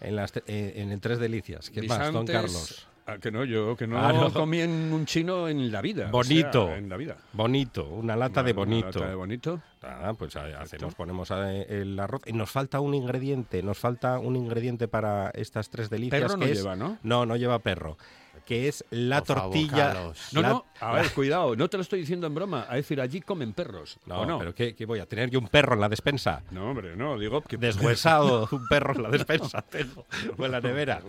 En, 0.00 0.16
las, 0.16 0.32
eh, 0.46 0.72
en 0.76 0.90
el 0.90 1.00
tres 1.00 1.18
delicias. 1.18 1.70
¿Qué 1.70 1.82
más, 1.82 2.12
don 2.12 2.26
Carlos? 2.26 2.86
ah, 3.06 3.18
que 3.18 3.30
no, 3.30 3.44
yo 3.44 3.76
que 3.76 3.86
no, 3.86 3.98
Ah, 3.98 4.12
no. 4.12 4.32
comí 4.32 4.60
en 4.60 4.92
un 4.92 5.06
chino 5.06 5.48
en 5.48 5.70
la 5.70 5.80
vida. 5.80 6.08
o 6.08 6.10
Bonito. 6.10 6.66
sea, 6.66 6.76
en 6.78 6.88
la 6.88 6.96
vida. 6.96 7.16
Bonito, 7.32 7.86
una 7.88 8.16
lata 8.16 8.42
de 8.42 8.52
Una 8.52 8.58
bonito. 8.60 8.86
lata 8.98 9.08
de 9.08 9.14
bonito. 9.14 9.62
Nada, 9.82 10.14
pues 10.14 10.34
ahí 10.36 10.52
hacemos, 10.52 10.94
ponemos 10.94 11.30
eh, 11.30 11.66
el 11.68 11.98
arroz. 11.98 12.22
Y 12.26 12.32
nos 12.32 12.50
falta 12.50 12.80
un 12.80 12.94
ingrediente, 12.94 13.62
nos 13.62 13.78
falta 13.78 14.18
un 14.18 14.36
ingrediente 14.36 14.88
para 14.88 15.30
estas 15.30 15.70
tres 15.70 15.88
delicias. 15.90 16.20
Perro 16.22 16.36
no 16.36 16.44
que 16.46 16.52
es- 16.52 16.58
lleva, 16.58 16.76
¿no? 16.76 16.98
No, 17.02 17.24
no 17.26 17.36
lleva 17.36 17.58
perro. 17.60 17.96
Que 18.44 18.68
es 18.68 18.84
la 18.90 19.22
tortilla. 19.22 19.94
No, 20.32 20.42
la- 20.42 20.48
no, 20.50 20.66
a 20.80 20.92
ver, 20.92 21.10
cuidado, 21.12 21.56
no 21.56 21.68
te 21.70 21.76
lo 21.78 21.82
estoy 21.82 22.00
diciendo 22.00 22.26
en 22.26 22.34
broma. 22.34 22.66
A 22.68 22.76
decir, 22.76 23.00
allí 23.00 23.20
comen 23.22 23.52
perros. 23.54 23.98
No, 24.06 24.20
¿o 24.20 24.26
no? 24.26 24.38
pero 24.38 24.54
¿qué, 24.54 24.74
qué 24.74 24.84
voy 24.84 24.98
a 24.98 25.06
tener 25.06 25.30
yo 25.30 25.38
un 25.38 25.48
perro 25.48 25.74
en 25.74 25.80
la 25.80 25.88
despensa? 25.88 26.42
No, 26.50 26.70
hombre, 26.70 26.94
no, 26.96 27.18
digo 27.18 27.40
que... 27.40 27.56
Deshuesado, 27.56 28.46
un 28.52 28.68
perro 28.68 28.94
en 28.94 29.02
la 29.02 29.08
despensa 29.10 29.62
tengo, 29.62 30.04
o 30.36 30.44
en 30.44 30.52
la 30.52 30.60
nevera. 30.60 31.00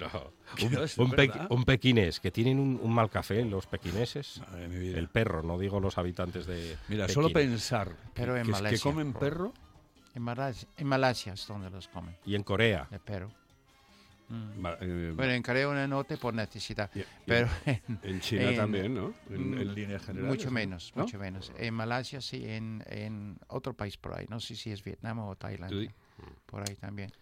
No, 0.00 0.32
un, 0.62 0.76
un 1.10 1.46
un 1.50 1.64
pequinés, 1.64 2.18
que 2.18 2.30
tienen 2.30 2.58
un, 2.58 2.78
un 2.82 2.92
mal 2.92 3.08
café 3.08 3.44
los 3.44 3.66
pequineses. 3.66 4.40
Madre 4.40 4.62
de 4.62 4.68
mi 4.68 4.78
vida. 4.78 4.98
El 4.98 5.08
perro, 5.08 5.42
no 5.42 5.58
digo 5.58 5.78
los 5.80 5.96
habitantes 5.96 6.46
de. 6.46 6.76
Mira, 6.88 7.04
Pekín. 7.06 7.14
solo 7.14 7.30
pensar 7.32 7.92
Pero 8.12 8.36
en 8.36 8.42
que 8.44 8.50
es 8.50 8.56
que 8.56 8.62
Malasia. 8.62 8.82
comen 8.82 9.12
perro... 9.12 9.52
En 10.14 10.22
Malasia, 10.22 10.68
en 10.76 10.86
Malasia 10.88 11.32
es 11.32 11.46
donde 11.46 11.70
los 11.70 11.88
comen, 11.88 12.14
Y 12.26 12.34
en 12.34 12.42
Corea. 12.42 12.86
de 12.90 12.98
perro. 12.98 13.30
Mm. 14.32 14.66
eh, 14.80 15.12
Bueno, 15.14 15.32
en 15.34 15.42
Corea 15.42 15.86
no 15.86 16.04
te 16.04 16.16
por 16.16 16.32
necesidad, 16.32 16.90
y- 16.94 17.00
y 17.00 17.04
pero 17.26 17.48
en, 17.66 18.00
en 18.02 18.20
China 18.20 18.50
en- 18.50 18.56
también, 18.56 18.94
¿no? 18.94 19.12
En, 19.28 19.54
en 19.58 19.68
mm, 19.68 19.74
líneas 19.74 20.02
generales. 20.02 20.36
mucho 20.38 20.50
menos, 20.50 20.92
¿no? 20.96 21.02
mucho 21.02 21.18
menos. 21.18 21.52
En 21.58 21.74
Malasia 21.74 22.20
sí, 22.22 22.42
en, 22.48 22.82
en 22.86 23.38
otro 23.48 23.74
país 23.74 23.98
por 23.98 24.18
ahí, 24.18 24.26
no 24.30 24.40
sé 24.40 24.56
si 24.56 24.72
es 24.72 24.82
Vietnam 24.82 25.18
o 25.20 25.36
Tailandia, 25.36 25.90
Sí. 25.90 25.94
por 26.46 26.66
ahí 26.66 26.74
también. 26.76 27.12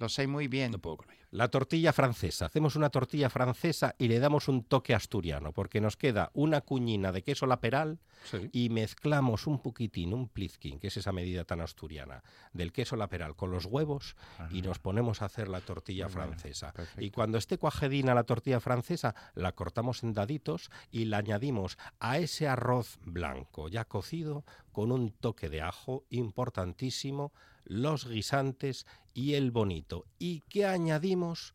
Lo 0.00 0.08
sé 0.08 0.26
muy 0.26 0.48
bien. 0.48 0.72
No 0.72 0.78
puedo 0.78 0.96
con 0.96 1.10
ello. 1.10 1.20
La 1.30 1.46
tortilla 1.48 1.92
francesa. 1.92 2.46
Hacemos 2.46 2.74
una 2.74 2.90
tortilla 2.90 3.30
francesa 3.30 3.94
y 3.98 4.08
le 4.08 4.18
damos 4.18 4.48
un 4.48 4.64
toque 4.64 4.94
asturiano, 4.96 5.52
porque 5.52 5.80
nos 5.80 5.96
queda 5.96 6.30
una 6.34 6.60
cuñina 6.62 7.12
de 7.12 7.22
queso 7.22 7.46
laperal 7.46 8.00
Sí. 8.24 8.50
y 8.52 8.68
mezclamos 8.68 9.46
un 9.46 9.62
poquitín, 9.62 10.12
un 10.12 10.28
plizquín, 10.28 10.78
que 10.80 10.88
es 10.88 10.96
esa 10.98 11.10
medida 11.12 11.44
tan 11.44 11.60
asturiana, 11.62 12.22
del 12.52 12.70
queso 12.72 12.96
laperal 12.96 13.34
con 13.36 13.50
los 13.50 13.64
huevos 13.64 14.14
y 14.50 14.60
nos 14.62 14.78
ponemos 14.78 15.22
a 15.22 15.26
hacer 15.26 15.48
la 15.48 15.60
tortilla 15.60 16.08
francesa. 16.08 16.72
perfecto. 16.72 17.02
Y 17.02 17.10
cuando 17.10 17.38
esté 17.38 17.56
cuajedina 17.56 18.12
la 18.14 18.24
tortilla 18.24 18.60
francesa, 18.60 19.14
la 19.34 19.52
cortamos 19.52 20.02
en 20.02 20.12
daditos 20.12 20.70
y 20.90 21.04
la 21.06 21.18
añadimos 21.18 21.78
a 22.00 22.18
ese 22.18 22.48
arroz 22.48 22.98
blanco 23.04 23.68
ya 23.68 23.84
cocido 23.86 24.44
con 24.72 24.90
un 24.92 25.12
toque 25.12 25.48
de 25.48 25.62
ajo 25.62 26.04
importantísimo, 26.10 27.32
los 27.64 28.06
guisantes 28.08 28.86
y 29.14 29.34
el 29.34 29.50
bonito. 29.50 30.06
Y 30.18 30.40
que 30.48 30.66
añadimos 30.66 31.54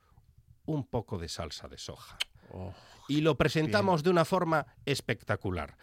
un 0.66 0.86
poco 0.86 1.18
de 1.18 1.30
salsa 1.30 1.68
de 1.68 1.78
soja. 1.78 2.18
Oh, 2.54 2.74
y 3.08 3.22
lo 3.22 3.36
presentamos 3.38 4.04
de 4.04 4.10
una 4.10 4.26
forma 4.26 4.66
espectacular. 4.86 5.78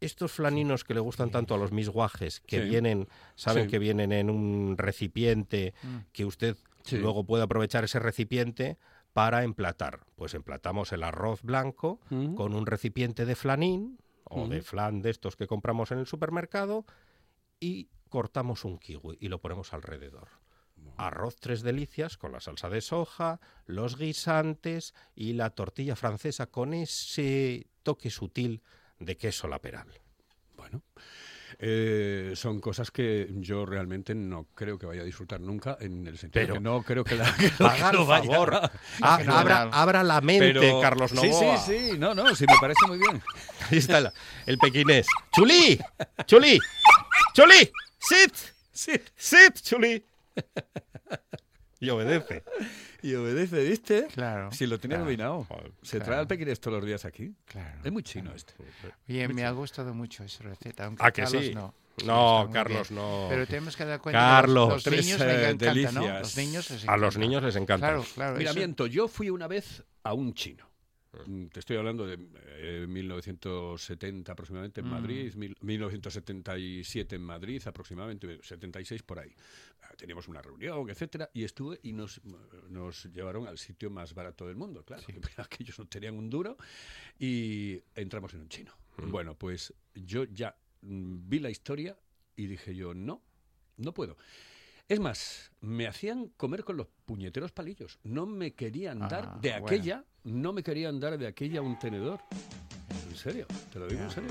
Estos 0.00 0.32
flaninos 0.32 0.84
que 0.84 0.92
le 0.94 1.00
gustan 1.00 1.30
tanto 1.30 1.54
a 1.54 1.58
los 1.58 1.72
misguajes, 1.72 2.40
que 2.40 2.62
Sí. 2.62 2.68
vienen, 2.68 3.08
saben 3.36 3.64
Sí. 3.64 3.70
que 3.70 3.78
vienen 3.78 4.12
en 4.12 4.28
un 4.28 4.76
recipiente, 4.76 5.72
Mm. 5.82 5.96
que 6.12 6.24
usted 6.24 6.56
luego 6.90 7.24
puede 7.24 7.44
aprovechar 7.44 7.84
ese 7.84 7.98
recipiente 8.00 8.76
para 9.12 9.44
emplatar. 9.44 10.00
Pues 10.16 10.34
emplatamos 10.34 10.92
el 10.92 11.04
arroz 11.04 11.42
blanco 11.42 12.00
Mm. 12.10 12.34
con 12.34 12.54
un 12.54 12.66
recipiente 12.66 13.24
de 13.24 13.36
flanín 13.36 13.98
o 14.24 14.48
de 14.48 14.58
Ujú. 14.58 14.66
flan 14.66 15.00
de 15.00 15.10
estos 15.10 15.36
que 15.36 15.46
compramos 15.46 15.92
en 15.92 15.98
el 15.98 16.06
supermercado 16.06 16.84
y 17.60 17.88
cortamos 18.18 18.64
un 18.64 18.78
kiwi 18.78 19.16
y 19.18 19.26
lo 19.26 19.40
ponemos 19.40 19.72
alrededor. 19.72 20.28
Arroz 20.96 21.34
tres 21.40 21.62
delicias 21.62 22.16
con 22.16 22.30
la 22.30 22.38
salsa 22.38 22.68
de 22.70 22.80
soja, 22.80 23.40
los 23.66 23.98
guisantes 23.98 24.94
y 25.16 25.32
la 25.32 25.50
tortilla 25.50 25.96
francesa 25.96 26.46
con 26.46 26.74
ese 26.74 27.66
toque 27.82 28.10
sutil 28.10 28.62
de 29.00 29.16
queso 29.16 29.48
laperal. 29.48 29.88
Bueno, 30.56 30.82
eh, 31.58 32.34
son 32.36 32.60
cosas 32.60 32.92
que 32.92 33.28
yo 33.32 33.66
realmente 33.66 34.14
no 34.14 34.44
creo 34.54 34.78
que 34.78 34.86
vaya 34.86 35.02
a 35.02 35.04
disfrutar 35.04 35.40
nunca, 35.40 35.76
en 35.80 36.06
el 36.06 36.16
sentido 36.18 36.42
Pero- 36.44 36.54
que 36.54 36.60
no 36.60 36.82
creo 36.84 37.02
que 37.02 37.16
la 37.16 37.24
que 37.36 37.46
Haga 37.64 37.90
vaya 38.04 38.30
favor. 38.30 38.54
a- 38.54 38.70
Ah, 39.02 39.18
abra, 39.40 39.62
abra 39.72 40.04
la 40.04 40.20
mente, 40.20 40.52
Pero- 40.52 40.80
Carlos 40.80 41.10
Sí, 41.10 41.16
Novoa. 41.16 41.56
sí, 41.58 41.90
sí, 41.90 41.98
no, 41.98 42.14
no, 42.14 42.32
sí 42.36 42.44
me 42.48 42.54
parece 42.60 42.86
muy 42.86 42.98
bien. 42.98 43.20
Ahí 43.72 43.78
está 43.78 44.00
la- 44.00 44.12
el 44.46 44.58
pequinés. 44.58 45.08
¡Chuli! 45.34 45.80
¡Chuli! 46.26 46.60
¡Chuli! 47.34 47.72
¡Sit! 48.08 48.34
Sí. 48.72 48.92
¡Sit, 49.16 49.60
Chuli! 49.62 50.04
Y 51.80 51.90
obedece. 51.90 52.42
Y 53.02 53.14
obedece, 53.14 53.62
¿viste? 53.64 54.06
Claro. 54.12 54.50
Si 54.52 54.66
lo 54.66 54.78
tiene 54.78 54.94
claro, 54.94 55.04
dominado. 55.04 55.44
Joder, 55.44 55.72
Se 55.82 55.96
claro. 55.98 56.04
trae 56.06 56.18
al 56.20 56.26
pequinés 56.26 56.58
todos 56.60 56.78
los 56.78 56.86
días 56.86 57.04
aquí. 57.04 57.34
Claro. 57.44 57.80
Es 57.84 57.92
muy 57.92 58.02
chino 58.02 58.32
este. 58.34 58.54
Oye, 59.08 59.28
me 59.28 59.44
ha 59.44 59.50
gustado 59.50 59.92
mucho 59.94 60.24
esa 60.24 60.44
receta, 60.44 60.86
aunque 60.86 61.04
¿A 61.04 61.10
que 61.12 61.22
Carlos 61.22 61.44
sí? 61.44 61.54
no. 61.54 61.74
Carlos, 62.52 62.88
bien. 62.88 63.00
no. 63.00 63.26
Pero 63.28 63.46
tenemos 63.46 63.76
que 63.76 63.84
dar 63.84 64.00
cuenta 64.00 64.18
Carlos. 64.18 64.64
que 64.64 64.72
los, 64.74 64.74
los 64.74 64.82
Tres, 64.84 65.04
niños 65.04 65.20
eh, 65.20 65.40
encanta, 65.44 65.64
delicias. 65.66 65.94
Los 65.94 66.36
niños 66.36 66.70
les 66.70 66.88
A 66.88 66.96
los 66.96 67.02
encanta. 67.14 67.18
niños 67.20 67.42
les 67.44 67.56
encanta. 67.56 67.86
Claro, 67.86 68.04
claro. 68.14 68.36
Mira, 68.38 68.50
eso- 68.50 68.58
miento, 68.58 68.86
yo 68.86 69.06
fui 69.06 69.30
una 69.30 69.46
vez 69.46 69.84
a 70.02 70.14
un 70.14 70.34
chino. 70.34 70.66
Mm, 71.26 71.46
Te 71.46 71.60
estoy 71.60 71.76
hablando 71.76 72.06
de 72.06 72.18
eh, 72.56 72.86
1970 72.88 74.32
aproximadamente 74.32 74.80
en 74.80 74.86
Mm. 74.86 74.90
Madrid, 74.90 75.34
mil- 75.34 75.56
1977 75.60 77.16
en 77.16 77.22
Madrid 77.22 77.62
aproximadamente, 77.66 78.40
76 78.42 79.02
por 79.02 79.18
ahí. 79.18 79.32
Ah, 79.82 79.94
Teníamos 79.96 80.28
una 80.28 80.42
reunión, 80.42 80.88
etcétera, 80.90 81.30
y 81.32 81.44
estuve 81.44 81.78
y 81.82 81.92
nos, 81.92 82.20
nos 82.70 83.04
llevaron 83.06 83.46
al 83.46 83.58
sitio 83.58 83.90
más 83.90 84.14
barato 84.14 84.46
del 84.46 84.56
mundo, 84.56 84.84
claro. 84.84 85.02
que 85.06 85.20
Aquellos 85.40 85.78
no 85.78 85.86
tenían 85.86 86.16
un 86.16 86.28
duro 86.30 86.56
y 87.18 87.80
entramos 87.94 88.34
en 88.34 88.40
un 88.40 88.48
chino. 88.48 88.72
Mm. 88.98 89.10
Bueno, 89.10 89.34
pues 89.38 89.72
yo 89.94 90.24
ya 90.24 90.56
vi 90.82 91.38
la 91.38 91.50
historia 91.50 91.96
y 92.36 92.46
dije 92.46 92.74
yo, 92.74 92.94
no, 92.94 93.22
no 93.76 93.92
puedo. 93.94 94.16
Es 94.88 95.00
más, 95.00 95.50
me 95.60 95.86
hacían 95.86 96.28
comer 96.36 96.62
con 96.62 96.76
los 96.76 96.88
puñeteros 97.06 97.52
palillos. 97.52 97.98
No 98.04 98.26
me 98.26 98.52
querían 98.52 98.98
dar 99.00 99.30
Ah, 99.34 99.38
de 99.40 99.50
bueno. 99.52 99.66
aquella, 99.66 100.04
no 100.24 100.52
me 100.52 100.62
querían 100.62 101.00
dar 101.00 101.16
de 101.16 101.26
aquella 101.26 101.62
un 101.62 101.78
tenedor. 101.78 102.20
En 103.08 103.16
serio, 103.16 103.46
te 103.72 103.78
lo 103.78 103.86
digo 103.86 104.02
en 104.02 104.10
serio. 104.10 104.30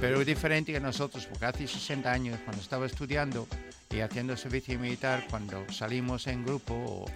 Pero 0.00 0.20
es 0.20 0.26
diferente 0.26 0.72
que 0.72 0.80
nosotros, 0.80 1.26
porque 1.26 1.44
hace 1.44 1.66
60 1.68 2.10
años, 2.10 2.38
cuando 2.44 2.62
estaba 2.62 2.86
estudiando 2.86 3.46
y 3.90 4.00
haciendo 4.00 4.34
servicio 4.36 4.78
militar, 4.78 5.26
cuando 5.28 5.70
salimos 5.70 6.26
en 6.26 6.42
grupo, 6.46 6.72
o, 6.74 7.06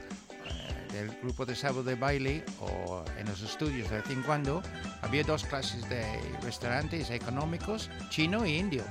eh, 0.44 0.92
del 0.92 1.10
grupo 1.22 1.46
de 1.46 1.54
sábado 1.56 1.82
de 1.82 1.94
baile 1.94 2.44
o 2.60 3.02
en 3.18 3.26
los 3.26 3.40
estudios 3.40 3.88
de 3.88 3.96
vez 4.02 4.10
en 4.10 4.22
cuando, 4.22 4.62
había 5.00 5.22
dos 5.24 5.44
clases 5.44 5.88
de 5.88 6.04
restaurantes 6.42 7.08
económicos, 7.10 7.88
chino 8.10 8.44
e 8.44 8.50
indio. 8.58 8.84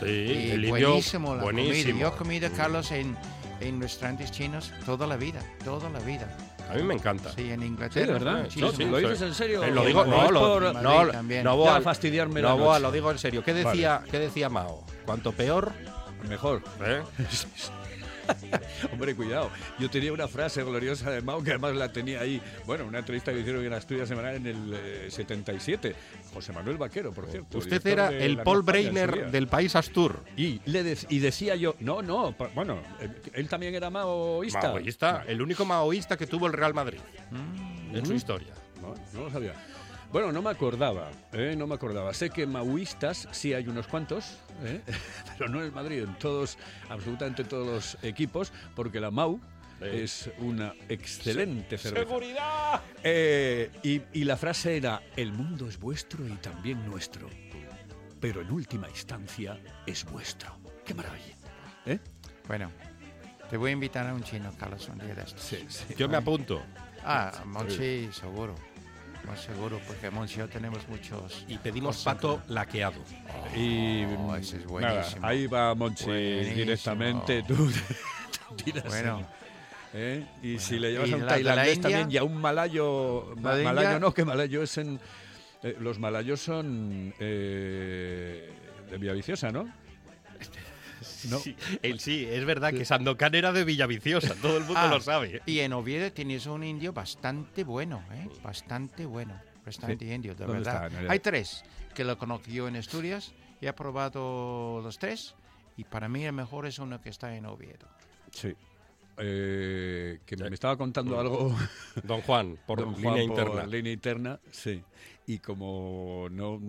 Sí, 0.00 0.06
y 0.06 0.50
el 0.50 0.64
indio, 0.66 0.88
buenísimo 0.90 1.34
la 1.36 1.42
buenísimo. 1.42 1.90
comida. 1.92 2.00
Yo 2.00 2.14
he 2.14 2.18
comido, 2.18 2.50
Carlos, 2.56 2.90
en, 2.92 3.16
en 3.60 3.80
restaurantes 3.80 4.30
chinos 4.30 4.72
toda 4.84 5.06
la 5.06 5.16
vida, 5.16 5.40
toda 5.64 5.88
la 5.90 5.98
vida. 6.00 6.28
A 6.70 6.74
mí 6.74 6.82
me 6.82 6.94
encanta. 6.94 7.30
Sí, 7.32 7.50
en 7.50 7.60
Sí, 7.60 7.66
Inglaterra. 7.66 8.06
de 8.06 8.12
verdad. 8.12 8.46
Sí, 8.50 8.60
No, 8.60 8.72
sí, 8.72 8.84
¿Lo 8.84 8.98
sí. 8.98 9.04
dices 9.04 9.22
en 9.22 9.34
serio? 9.34 9.62
Eh, 9.62 9.70
lo 9.70 9.84
digo, 9.84 10.00
¿O 10.00 10.04
no, 10.06 10.30
lo, 10.30 10.72
no, 10.72 11.06
también. 11.08 11.44
no, 11.44 11.50
Ya 11.52 11.56
Boa, 11.56 11.80
fastidiarme 11.80 12.42
la 12.42 12.48
no, 12.50 12.58
Boa, 12.58 12.74
noche. 12.74 12.82
lo 12.82 12.92
digo 12.92 13.10
en 13.12 13.18
serio. 13.18 13.44
¿Qué 13.44 13.52
Vale. 13.52 13.64
decía, 13.66 14.02
¿qué 14.10 14.18
decía 14.18 14.48
Mao? 14.48 14.84
Cuanto 15.04 15.32
peor, 15.32 15.72
Mejor. 16.28 16.62
¿eh? 16.84 17.02
Hombre, 18.92 19.14
cuidado. 19.14 19.50
Yo 19.78 19.90
tenía 19.90 20.12
una 20.12 20.28
frase 20.28 20.62
gloriosa 20.62 21.10
de 21.10 21.20
Mao 21.22 21.42
que 21.42 21.50
además 21.50 21.74
la 21.76 21.92
tenía 21.92 22.20
ahí. 22.20 22.40
Bueno, 22.66 22.84
una 22.86 22.98
entrevista 22.98 23.32
que 23.32 23.40
hicieron 23.40 23.64
en 23.64 23.70
la 23.70 23.78
Estudia 23.78 24.06
Semanal 24.06 24.36
en 24.36 24.46
el 24.46 24.74
eh, 24.74 25.06
77. 25.10 25.94
José 26.32 26.52
Manuel 26.52 26.76
Vaquero, 26.76 27.12
por 27.12 27.26
cierto. 27.26 27.58
Usted 27.58 27.86
era 27.86 28.08
el 28.10 28.42
Paul 28.42 28.62
Breiner 28.62 29.30
del 29.30 29.48
país 29.48 29.74
Astur. 29.76 30.24
Y, 30.36 30.60
le 30.66 30.96
y 31.08 31.18
decía 31.18 31.56
yo, 31.56 31.74
no, 31.80 32.02
no, 32.02 32.34
bueno, 32.54 32.80
eh, 33.00 33.08
él 33.34 33.48
también 33.48 33.74
era 33.74 33.90
maoísta. 33.90 34.60
Maoísta, 34.62 35.24
el 35.26 35.40
único 35.42 35.64
maoísta 35.64 36.16
que 36.16 36.26
tuvo 36.26 36.46
el 36.46 36.52
Real 36.52 36.74
Madrid 36.74 36.98
Mm. 37.30 37.96
en 37.96 38.06
su 38.06 38.14
historia. 38.14 38.52
No, 38.80 38.94
no 39.14 39.24
lo 39.24 39.30
sabía. 39.30 39.54
Bueno, 40.12 40.32
no 40.32 40.40
me 40.40 40.50
acordaba, 40.50 41.10
¿eh? 41.32 41.54
no 41.56 41.66
me 41.66 41.74
acordaba. 41.74 42.14
Sé 42.14 42.30
que 42.30 42.46
maoístas 42.46 43.28
sí 43.32 43.52
hay 43.52 43.66
unos 43.68 43.86
cuantos, 43.86 44.38
¿eh? 44.64 44.80
pero 45.38 45.50
no 45.50 45.58
en 45.58 45.66
el 45.66 45.72
Madrid, 45.72 46.02
en 46.02 46.18
todos, 46.18 46.58
absolutamente 46.88 47.44
todos 47.44 47.66
los 47.66 48.04
equipos, 48.04 48.52
porque 48.74 49.00
la 49.00 49.10
Mau 49.10 49.40
es 49.80 50.30
una 50.38 50.74
excelente 50.88 51.76
cerveza. 51.76 52.06
¡Seguridad! 52.06 52.80
Eh, 53.02 53.70
y, 53.82 54.00
y 54.12 54.24
la 54.24 54.36
frase 54.36 54.76
era, 54.76 55.02
el 55.16 55.32
mundo 55.32 55.68
es 55.68 55.78
vuestro 55.78 56.26
y 56.26 56.32
también 56.36 56.86
nuestro, 56.86 57.28
pero 58.20 58.40
en 58.40 58.50
última 58.50 58.88
instancia 58.88 59.60
es 59.86 60.04
vuestro. 60.04 60.56
¡Qué 60.84 60.94
maravilla! 60.94 61.34
¿Eh? 61.84 61.98
Bueno, 62.48 62.70
te 63.50 63.56
voy 63.56 63.70
a 63.70 63.72
invitar 63.74 64.06
a 64.06 64.14
un 64.14 64.22
chino, 64.22 64.50
Carlos, 64.58 64.88
un 64.88 64.98
día 64.98 65.14
de 65.14 65.22
estos. 65.22 65.42
Sí, 65.42 65.64
sí. 65.68 65.94
Yo 65.96 66.08
me 66.08 66.16
apunto. 66.16 66.62
Ah, 67.04 67.42
Monchi, 67.44 68.08
seguro. 68.12 68.54
Más 69.26 69.40
seguro, 69.40 69.80
porque 69.86 70.08
no 70.10 70.48
tenemos 70.48 70.86
muchos. 70.88 71.44
Y 71.48 71.58
pedimos 71.58 72.02
pato 72.04 72.40
laqueado. 72.48 73.00
Y 73.56 74.04
Oh, 74.04 74.36
ese 74.36 74.56
es 74.58 74.70
nada, 74.70 74.92
buenísimo. 74.92 75.26
ahí 75.26 75.46
va 75.46 75.74
Monchi 75.74 76.04
Buenísimo. 76.04 76.56
directamente. 76.56 77.42
Tú, 77.42 77.54
tú 78.48 78.54
tiras 78.64 78.84
Bueno, 78.86 79.26
¿eh? 79.94 80.24
Y 80.42 80.58
si 80.58 80.78
le 80.78 80.92
llevas 80.92 81.08
¿Y 81.08 81.12
a 81.12 81.16
un 81.16 81.26
tailandés 81.26 81.80
también 81.80 82.10
y 82.10 82.16
a 82.16 82.22
un 82.24 82.36
malayo. 82.40 83.34
¿La 83.36 83.40
ma- 83.40 83.54
de 83.56 83.64
malayo 83.64 84.00
no, 84.00 84.14
que 84.14 84.24
malayo 84.24 84.62
es 84.62 84.78
en. 84.78 85.00
eh, 85.62 85.76
los 85.80 85.98
malayos 85.98 86.40
son 86.40 87.12
eh, 87.18 88.50
de 88.90 88.98
Villaviciosa, 88.98 89.50
¿no? 89.50 89.68
No. 91.30 91.38
Sí, 91.38 92.26
es 92.28 92.44
verdad 92.44 92.72
que 92.72 92.84
Sandokan 92.84 93.34
era 93.34 93.52
de 93.52 93.64
Villaviciosa, 93.64 94.34
todo 94.36 94.56
el 94.58 94.64
mundo 94.64 94.80
Ah, 94.80 94.88
lo 94.88 95.00
sabe. 95.00 95.42
y 95.46 95.60
en 95.60 95.72
Oviedo 95.72 96.12
tienes 96.12 96.46
un 96.46 96.62
indio 96.64 96.92
bastante 96.92 97.64
bueno, 97.64 98.02
¿eh? 98.12 98.28
Bastante 98.42 99.06
bueno. 99.06 99.40
Restaurante 99.64 100.04
indio, 100.14 100.34
de 100.34 100.44
¿Dónde 100.46 100.58
verdad. 100.62 100.86
está, 100.92 101.10
Hay 101.12 101.18
tres 101.18 101.64
que 101.94 102.04
lo 102.04 102.16
conozco 102.18 102.48
yo 102.50 102.68
en 102.68 102.76
Asturias 102.76 103.32
y 103.60 103.66
he 103.66 103.72
probado 103.72 104.80
los 104.82 104.98
tres. 104.98 105.34
Y 105.76 105.84
para 105.84 106.08
mí 106.08 106.24
el 106.24 106.32
mejor 106.32 106.66
es 106.66 106.78
uno 106.78 107.00
que 107.00 107.08
está 107.08 107.34
en 107.36 107.46
Oviedo. 107.46 107.88
Sí. 108.30 108.54
Eh, 109.18 110.20
que 110.26 110.36
me 110.36 110.48
estaba 110.48 110.76
contando 110.76 111.18
algo. 111.18 111.56
Don 112.02 112.20
Juan, 112.22 112.58
por 112.66 112.80
Don 112.80 112.94
línea 112.94 113.10
Juan 113.10 113.22
interna. 113.22 113.50
por 113.62 113.68
línea 113.68 113.92
interna, 113.92 114.40
sí. 114.50 114.82
Y 115.28 115.38
como 115.40 116.28
no, 116.30 116.60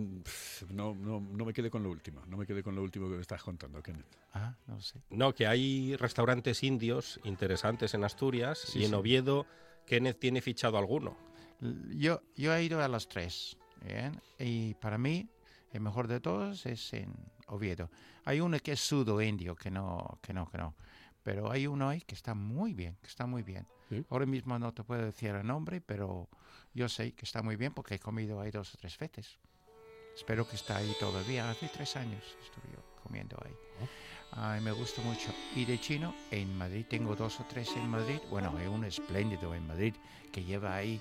no, 0.70 0.94
no, 0.94 1.20
no 1.20 1.44
me 1.44 1.52
quedé 1.52 1.70
con 1.70 1.82
lo 1.82 1.90
último, 1.90 2.22
no 2.26 2.36
me 2.36 2.46
quedé 2.46 2.62
con 2.62 2.74
lo 2.74 2.82
último 2.82 3.08
que 3.08 3.14
me 3.14 3.20
estás 3.20 3.42
contando, 3.42 3.80
Kenneth. 3.82 4.06
Ah, 4.32 4.54
no 4.66 4.80
sé. 4.80 5.00
No, 5.10 5.32
que 5.34 5.46
hay 5.46 5.94
restaurantes 5.96 6.62
indios 6.64 7.20
interesantes 7.24 7.94
en 7.94 8.02
Asturias 8.02 8.58
Sí, 8.58 8.80
y 8.80 8.84
en 8.84 8.90
sí. 8.90 8.94
Oviedo 8.96 9.46
Kenneth 9.86 10.18
tiene 10.18 10.40
fichado 10.40 10.76
alguno. 10.76 11.16
Yo, 11.90 12.20
yo 12.36 12.52
he 12.54 12.64
ido 12.64 12.82
a 12.82 12.88
los 12.88 13.08
tres. 13.08 13.56
¿bien? 13.84 14.20
Y 14.38 14.74
para 14.74 14.98
mí, 14.98 15.28
el 15.72 15.80
mejor 15.80 16.08
de 16.08 16.20
todos 16.20 16.66
es 16.66 16.92
en 16.94 17.14
Oviedo. 17.46 17.90
Hay 18.24 18.40
uno 18.40 18.58
que 18.58 18.72
es 18.72 18.80
sudo 18.80 19.22
indio, 19.22 19.54
que 19.54 19.70
no, 19.70 20.18
que 20.20 20.32
no, 20.32 20.50
que 20.50 20.58
no. 20.58 20.74
Pero 21.28 21.50
hay 21.50 21.66
uno 21.66 21.90
ahí 21.90 22.00
que 22.00 22.14
está 22.14 22.32
muy 22.32 22.72
bien, 22.72 22.96
que 23.02 23.06
está 23.06 23.26
muy 23.26 23.42
bien. 23.42 23.66
¿Sí? 23.90 24.02
Ahora 24.08 24.24
mismo 24.24 24.58
no 24.58 24.72
te 24.72 24.82
puedo 24.82 25.04
decir 25.04 25.28
el 25.34 25.46
nombre, 25.46 25.82
pero 25.82 26.26
yo 26.72 26.88
sé 26.88 27.12
que 27.12 27.26
está 27.26 27.42
muy 27.42 27.56
bien 27.56 27.74
porque 27.74 27.96
he 27.96 27.98
comido 27.98 28.40
ahí 28.40 28.50
dos 28.50 28.74
o 28.74 28.78
tres 28.78 28.96
veces. 28.96 29.36
Espero 30.16 30.48
que 30.48 30.56
está 30.56 30.78
ahí 30.78 30.90
todavía. 30.98 31.50
Hace 31.50 31.68
tres 31.68 31.96
años 31.96 32.24
estuve 32.42 32.72
yo 32.72 32.82
comiendo 33.02 33.36
ahí. 33.44 33.52
Ay, 34.32 34.62
me 34.62 34.72
gusta 34.72 35.02
mucho. 35.02 35.28
Y 35.54 35.66
de 35.66 35.78
chino, 35.78 36.14
en 36.30 36.56
Madrid 36.56 36.86
tengo 36.88 37.14
dos 37.14 37.38
o 37.40 37.44
tres 37.44 37.76
en 37.76 37.90
Madrid. 37.90 38.20
Bueno, 38.30 38.54
hay 38.56 38.66
un 38.66 38.86
espléndido 38.86 39.54
en 39.54 39.66
Madrid 39.66 39.94
que 40.32 40.42
lleva 40.42 40.76
ahí 40.76 40.98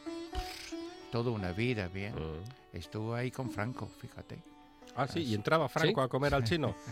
toda 1.10 1.32
una 1.32 1.54
vida, 1.54 1.88
bien. 1.88 2.13
Mm. 2.16 2.76
Estuvo 2.76 3.16
ahí 3.16 3.32
con 3.32 3.50
Franco, 3.50 3.88
fíjate. 3.88 4.57
Ah, 4.97 5.07
sí, 5.07 5.19
y 5.19 5.36
entraba 5.36 5.69
Franco 5.69 6.01
¿Sí? 6.01 6.05
a 6.05 6.07
comer 6.10 6.33
al 6.33 6.43
chino. 6.43 6.75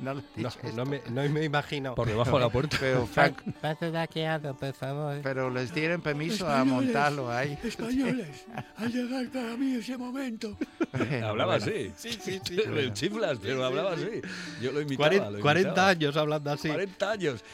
No 0.00 0.12
lo 0.14 0.20
he 0.20 0.22
No, 0.42 0.48
dicho 0.48 0.58
no 0.62 0.68
esto. 0.68 0.86
me, 0.86 1.00
no 1.08 1.28
me 1.32 1.44
imagino. 1.44 1.94
Por 1.94 2.08
debajo 2.08 2.32
de 2.36 2.40
la 2.44 2.50
puerta. 2.50 2.76
Pero, 2.80 3.06
Frank- 3.06 3.42
Pase 3.60 3.92
de 3.92 3.98
aquí, 3.98 4.22
Aldo, 4.22 4.56
por 4.56 4.72
favor. 4.72 5.20
pero 5.22 5.50
les 5.50 5.72
dieron 5.72 6.00
permiso 6.00 6.48
a 6.48 6.64
montarlo 6.64 7.30
ahí. 7.30 7.56
Españoles, 7.62 8.44
ha 8.76 8.86
llegado 8.86 9.30
para 9.30 9.56
mí 9.56 9.74
ese 9.76 9.96
momento. 9.96 10.56
Hablaba 10.92 11.58
Bueno, 11.58 11.64
así. 11.64 11.92
Sí, 11.96 12.18
sí, 12.20 12.40
sí. 12.44 12.60
El 12.66 12.92
chiflas, 12.92 13.38
pero 13.40 13.64
hablaba 13.64 13.92
así. 13.92 14.20
Yo 14.60 14.72
lo 14.72 14.80
imitaba. 14.80 15.10
Cuaren- 15.10 15.30
lo 15.32 15.40
40 15.40 15.68
imitaba. 15.68 15.88
años 15.90 16.16
hablando 16.16 16.50
así. 16.52 16.68
40 16.68 17.10
años. 17.12 17.44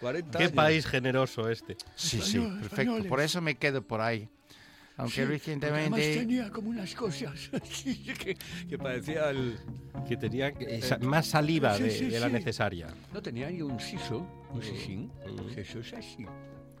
40 0.00 0.38
Qué 0.38 0.44
años. 0.44 0.54
país 0.56 0.86
generoso 0.86 1.50
este. 1.50 1.76
Sí, 1.96 2.20
sí, 2.22 2.38
perfecto. 2.38 2.66
españoles. 2.66 3.06
Por 3.08 3.20
eso 3.20 3.40
me 3.42 3.56
quedo 3.56 3.82
por 3.82 4.00
ahí. 4.00 4.26
Aunque 4.96 5.14
Sí, 5.14 5.20
porque 5.22 5.66
Además 5.66 5.98
recientemente... 5.98 6.16
tenía 6.18 6.50
como 6.50 6.70
unas 6.70 6.94
cosas. 6.94 7.50
Que, 8.18 8.36
que 8.68 8.78
parecía 8.78 9.30
el. 9.30 9.58
Que 10.08 10.16
tenía 10.16 10.48
esa- 10.48 10.98
más 10.98 11.26
saliva 11.26 11.76
Sí, 11.76 11.82
de, 11.84 11.90
sí, 11.90 12.04
de 12.06 12.20
la 12.20 12.26
sí. 12.28 12.32
necesaria. 12.32 12.88
No 13.12 13.20
tenía 13.22 13.48
ahí 13.48 13.60
un 13.62 13.80
siso, 13.80 14.18
un 14.50 14.58
Mm. 14.58 14.62
sisín. 14.62 15.12
Mm. 15.26 15.58
Eso 15.58 15.80
es 15.80 15.92
así. 15.94 16.26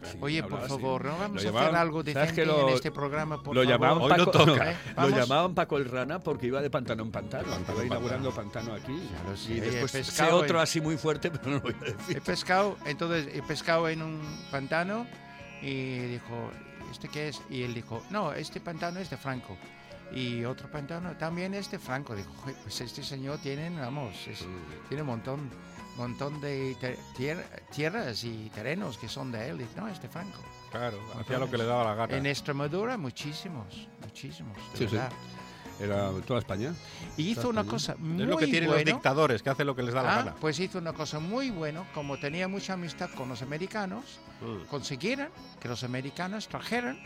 Sí, 0.02 0.18
Oye, 0.20 0.42
por 0.42 0.52
hablaba 0.52 0.64
así. 0.66 0.74
favor, 0.82 1.04
no 1.06 1.18
vamos 1.18 1.42
Lo 1.42 1.48
a 1.48 1.52
llamaban- 1.52 1.64
hacer 1.68 1.76
algo 1.80 2.02
¿sabes 2.02 2.14
decente 2.14 2.46
lo- 2.46 2.68
en 2.68 2.74
este 2.74 2.90
programa, 2.92 3.42
por 3.42 3.54
lo 3.56 3.62
favor? 3.62 3.72
llamaban 3.74 4.02
Hoy 4.02 4.10
no 4.18 4.26
Paco, 4.26 4.30
toca. 4.46 4.70
¿Eh? 4.72 4.76
Lo 4.98 5.08
llamaban 5.08 5.54
Paco 5.54 5.76
el 5.78 5.84
Rana 5.86 6.20
porque 6.20 6.46
iba 6.46 6.60
de 6.60 6.68
pantano 6.70 7.02
en 7.04 7.10
pantano. 7.10 7.44
Pantano 7.44 7.60
Estaba 7.60 7.80
en 7.80 7.86
inaugurando 7.86 8.30
pantano 8.34 8.74
aquí. 8.74 8.92
Ya 9.10 9.30
lo 9.30 9.36
sé, 9.36 9.52
y 9.54 9.60
después 9.60 9.90
sé 9.90 9.98
pescado 9.98 10.36
otro 10.36 10.58
en- 10.58 10.62
así 10.62 10.80
muy 10.82 10.96
fuerte, 10.98 11.30
pero 11.32 11.42
no 11.46 11.52
lo 11.56 11.60
voy 11.62 11.74
a 11.80 11.84
decir. 11.84 12.16
He 12.18 12.20
pescado, 12.20 12.76
entonces 12.86 13.28
he 13.34 13.42
pescado 13.42 13.88
en 13.88 14.02
un 14.02 14.20
pantano 14.50 15.06
y 15.62 16.00
dijo, 16.00 16.50
¿este 16.90 17.08
qué 17.08 17.28
es? 17.28 17.40
Y 17.50 17.62
él 17.62 17.74
dijo, 17.74 18.02
no, 18.10 18.32
este 18.32 18.60
pantano 18.60 19.00
es 19.00 19.10
de 19.10 19.16
Franco. 19.16 19.56
Y 20.12 20.44
otro 20.44 20.70
pantano 20.70 21.16
también 21.16 21.54
es 21.54 21.70
de 21.70 21.78
Franco. 21.78 22.14
Dijo, 22.14 22.30
"Joder, 22.42 22.56
pues 22.62 22.80
este 22.80 23.02
señor 23.02 23.38
tiene, 23.38 23.70
vamos, 23.80 24.14
es- 24.28 24.46
tiene 24.88 25.02
un 25.02 25.08
montón, 25.08 25.50
montón 25.96 26.40
de 26.40 26.76
tier- 27.16 27.44
tierras 27.74 28.22
y 28.24 28.50
terrenos 28.54 28.98
que 28.98 29.08
son 29.08 29.32
de 29.32 29.48
él. 29.48 29.58
Dice, 29.58 29.72
no, 29.76 29.88
es 29.88 30.00
de 30.00 30.08
Franco. 30.08 30.40
Claro, 30.70 30.98
hacía 31.18 31.38
lo 31.38 31.50
que 31.50 31.56
le 31.58 31.64
daba 31.64 31.84
la 31.84 31.94
gana. 31.94 32.16
En 32.16 32.26
Extremadura, 32.26 32.96
muchísimos, 32.96 33.88
muchísimos, 34.02 34.56
de 34.72 34.78
Sí, 34.78 34.88
sí. 34.88 34.96
Era 35.80 36.10
toda 36.26 36.38
España. 36.38 36.72
Y 37.16 37.30
hizo 37.30 37.48
una 37.48 37.62
España. 37.62 37.70
cosa 37.70 37.96
muy 37.98 38.22
es 38.22 38.28
lo 38.28 38.36
que 38.36 38.46
tienen 38.46 38.66
los 38.70 38.76
bueno. 38.76 38.92
dictadores, 38.92 39.42
que 39.42 39.50
hacen 39.50 39.66
lo 39.66 39.74
que 39.74 39.82
les 39.82 39.92
da 39.94 40.02
la 40.02 40.12
Ah, 40.12 40.16
gana. 40.18 40.34
pues 40.40 40.58
hizo 40.60 40.78
una 40.78 40.92
cosa 40.92 41.18
muy 41.18 41.50
buena, 41.50 41.82
como 41.92 42.18
tenía 42.18 42.46
mucha 42.48 42.74
amistad 42.74 43.10
con 43.16 43.28
los 43.28 43.42
americanos, 43.42 44.20
Mm. 44.40 44.66
consiguieron 44.68 45.28
que 45.60 45.68
los 45.68 45.82
americanos 45.84 46.48
trajeran 46.48 46.98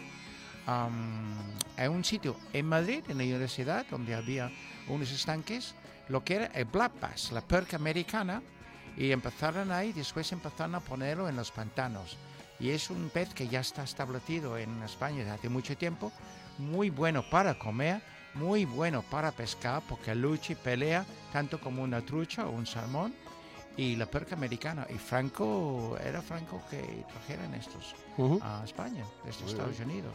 am, 0.67 1.35
a 1.79 1.89
un 1.89 2.05
sitio 2.05 2.37
en 2.53 2.67
Madrid, 2.67 3.03
en 3.09 3.19
la 3.19 3.25
universidad, 3.25 3.87
donde 3.91 4.15
había 4.15 4.51
unos 4.89 5.11
estanques, 5.11 5.75
lo 6.09 6.23
que 6.25 6.35
era 6.37 6.47
el 6.47 6.67
black 6.67 6.93
bass, 7.01 7.33
la 7.33 7.41
perca 7.41 7.77
americana, 7.77 8.43
y 8.97 9.11
empezaron 9.13 9.71
ahí, 9.73 9.93
después 9.93 10.31
empezaron 10.33 10.75
a 10.75 10.81
ponerlo 10.81 11.29
en 11.29 11.37
los 11.37 11.51
pantanos. 11.53 12.19
Y 12.61 12.71
es 12.71 12.91
un 12.91 13.09
pez 13.11 13.33
que 13.33 13.49
ya 13.49 13.61
está 13.61 13.85
establecido 13.85 14.59
en 14.59 14.83
España 14.83 15.19
desde 15.19 15.31
hace 15.31 15.49
mucho 15.49 15.77
tiempo, 15.77 16.13
muy 16.59 16.91
bueno 16.91 17.23
para 17.31 17.57
comer, 17.59 18.03
muy 18.39 18.65
bueno 18.65 19.03
para 19.03 19.33
pescar, 19.33 19.83
porque 19.89 20.15
lucha 20.15 20.53
y 20.53 20.57
pelea 20.57 21.05
tanto 21.33 21.61
como 21.61 21.83
una 21.83 22.01
trucha 22.01 22.47
o 22.47 22.51
un 22.51 22.67
salmón, 22.67 23.15
y 23.77 23.95
la 23.97 24.07
perca 24.07 24.35
americana. 24.35 24.87
Y 24.91 24.95
Franco, 24.95 25.97
era 26.05 26.21
Franco 26.23 26.63
que 26.71 27.05
trajeran 27.13 27.55
estos 27.55 27.95
a 28.43 28.63
España, 28.65 29.05
desde 29.25 29.47
Estados 29.47 29.79
Unidos. 29.81 30.15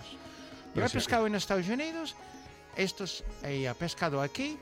Yo 0.74 0.82
he 0.82 0.82
Pues 0.82 0.92
sí. 0.92 0.98
pescado 0.98 1.28
en 1.28 1.36
Estados 1.36 1.68
Unidos, 1.70 2.16
estos 2.76 3.24
he 3.44 3.72
pescado 3.76 4.22
aquí 4.22 4.58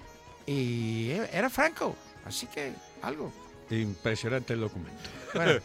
y 0.45 1.11
era 1.31 1.49
Franco, 1.49 1.95
así 2.25 2.47
que 2.47 2.73
algo. 3.01 3.31
Impresionante 3.71 4.53
el 4.53 4.59
documento. 4.61 5.01
Bueno, 5.33 5.61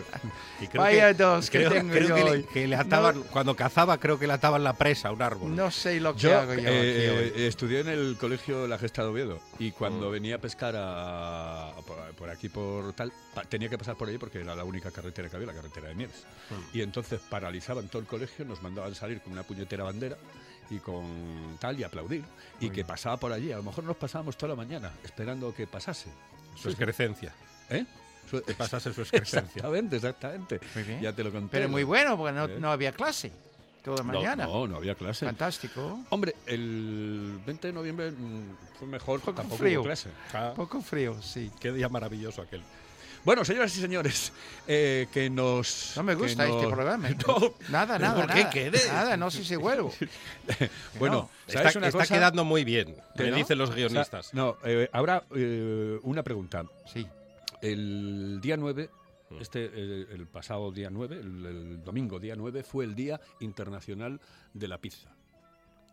vaya 0.74 1.08
que- 1.08 1.22
dos 1.22 1.50
que 1.50 1.58
creo- 1.58 1.70
tengo 1.70 1.92
creo 1.92 2.08
yo 2.08 2.14
que, 2.14 2.22
hoy. 2.22 2.38
le, 2.38 2.44
que 2.46 2.66
le 2.68 2.76
ataban, 2.76 3.16
No- 3.20 3.24
cuando 3.24 3.54
cazaba, 3.54 3.98
creo 3.98 4.18
que 4.18 4.26
le 4.26 4.32
ataban 4.32 4.64
la 4.64 4.72
presa 4.72 5.08
a 5.08 5.12
un 5.12 5.20
árbol. 5.20 5.54
No 5.54 5.70
sé 5.70 6.00
lo 6.00 6.14
que 6.14 6.20
Yo 6.20 6.38
hago 6.38 6.54
yo 6.54 6.60
eh, 6.60 6.62
aquí 6.62 7.36
hoy. 7.36 7.42
eh, 7.42 7.46
estudié 7.46 7.80
en 7.80 7.88
el 7.88 8.16
colegio 8.18 8.66
La 8.66 8.78
Gesta 8.78 9.02
de 9.02 9.08
Oviedo 9.08 9.40
y 9.58 9.70
cuando 9.72 10.08
Mm. 10.08 10.12
venía 10.12 10.36
a 10.36 10.38
pescar 10.38 10.74
a, 10.76 11.68
a- 11.70 11.74
por, 12.16 12.30
aquí 12.30 12.48
por 12.48 12.92
tal, 12.94 13.12
pa- 13.34 13.44
tenía 13.44 13.68
que 13.68 13.76
pasar 13.76 13.96
por 13.96 14.08
ahí 14.08 14.16
porque 14.18 14.40
era 14.40 14.54
la 14.54 14.64
única 14.64 14.90
carretera 14.90 15.28
que 15.28 15.36
había, 15.36 15.48
la 15.48 15.54
carretera 15.54 15.88
de 15.88 15.94
Mieres. 15.94 16.24
Mm. 16.50 16.76
Y 16.78 16.80
entonces 16.82 17.20
paralizaban 17.28 17.88
todo 17.88 18.00
el 18.00 18.08
colegio, 18.08 18.44
nos 18.46 18.62
mandaban 18.62 18.94
salir 18.94 19.20
con 19.20 19.32
una 19.32 19.42
puñetera 19.42 19.84
bandera 19.84 20.16
y 20.70 20.78
con 20.78 21.58
tal 21.60 21.78
y 21.78 21.84
aplaudir 21.84 22.24
y 22.60 22.70
que 22.70 22.82
pasaba 22.84 23.18
por 23.18 23.30
allí. 23.32 23.52
A 23.52 23.56
lo 23.56 23.62
mejor 23.62 23.84
nos 23.84 23.96
pasábamos 23.96 24.38
toda 24.38 24.50
la 24.50 24.56
mañana 24.56 24.90
esperando 25.04 25.54
que 25.54 25.66
pasase. 25.66 26.08
Su 26.54 26.68
excrescencia. 26.68 27.32
¿Eh? 27.70 27.84
Su- 28.30 28.42
Que 28.42 28.54
pasase 28.54 28.92
su 28.92 29.00
excrescencia. 29.02 29.48
Exactamente, 29.60 29.96
exactamente. 29.96 30.60
Muy 30.74 30.84
bien. 30.84 31.00
Ya 31.00 31.12
te 31.12 31.22
lo 31.24 31.30
conté. 31.32 31.56
Pero 31.58 31.68
muy 31.68 31.84
bueno, 31.84 32.16
porque 32.16 32.32
no, 32.32 32.44
¿Eh? 32.46 32.56
no 32.58 32.70
había 32.72 32.92
clase 32.92 33.30
toda 33.82 34.02
mañana. 34.02 34.44
No, 34.46 34.66
no 34.68 34.76
había 34.76 34.94
clase. 34.94 35.26
Fantástico. 35.26 36.00
Hombre, 36.10 36.36
el 36.46 37.40
20 37.44 37.66
de 37.68 37.72
noviembre 37.72 38.10
mm, 38.12 38.76
fue 38.78 38.86
mejor, 38.88 39.20
Poco 39.20 39.34
tampoco 39.34 39.58
frío. 39.58 39.80
hubo 39.80 39.86
clase. 39.86 40.08
Ah, 40.32 40.52
Poco 40.54 40.80
frío, 40.82 41.20
sí. 41.20 41.50
qué 41.60 41.72
día 41.72 41.88
maravilloso 41.88 42.42
aquel. 42.42 42.62
Bueno, 43.24 43.44
señoras 43.44 43.76
y 43.76 43.80
señores, 43.80 44.32
eh, 44.66 45.06
que 45.12 45.30
nos... 45.30 45.92
No 45.96 46.02
me 46.02 46.14
gusta 46.16 46.44
este 46.46 46.66
programa. 46.68 47.08
¿eh? 47.10 47.16
No, 47.26 47.54
Nada, 47.68 47.96
nada, 47.98 48.16
¿Por 48.16 48.26
qué? 48.34 48.40
nada. 48.40 48.50
¿Qué 48.50 48.70
de? 48.70 48.88
Nada, 48.88 49.16
no 49.16 49.30
sé 49.30 49.44
si 49.44 49.54
vuelvo. 49.54 49.92
bueno, 50.98 51.30
Está, 51.46 51.60
¿sabes 51.60 51.76
una 51.76 51.86
está 51.88 51.98
cosa? 52.00 52.14
quedando 52.14 52.44
muy 52.44 52.64
bien, 52.64 52.96
me 53.16 53.30
¿No? 53.30 53.36
dicen 53.36 53.58
los 53.58 53.70
O 53.70 53.74
sea, 53.74 53.86
guionistas. 53.88 54.34
no, 54.34 54.56
eh, 54.64 54.88
ahora 54.92 55.22
eh, 55.36 56.00
una 56.02 56.22
pregunta. 56.24 56.64
Sí. 56.92 57.06
El 57.60 58.40
día 58.42 58.56
9, 58.56 58.90
Mm. 59.30 59.40
este, 59.40 59.64
eh, 59.64 60.06
el 60.10 60.26
pasado 60.26 60.70
día 60.72 60.90
9, 60.90 61.16
el, 61.20 61.46
el 61.46 61.84
domingo 61.84 62.18
día 62.20 62.34
9, 62.36 62.62
fue 62.64 62.84
el 62.84 62.94
Día 62.94 63.18
Internacional 63.40 64.20
de 64.52 64.68
la 64.68 64.76
Pizza. 64.76 65.08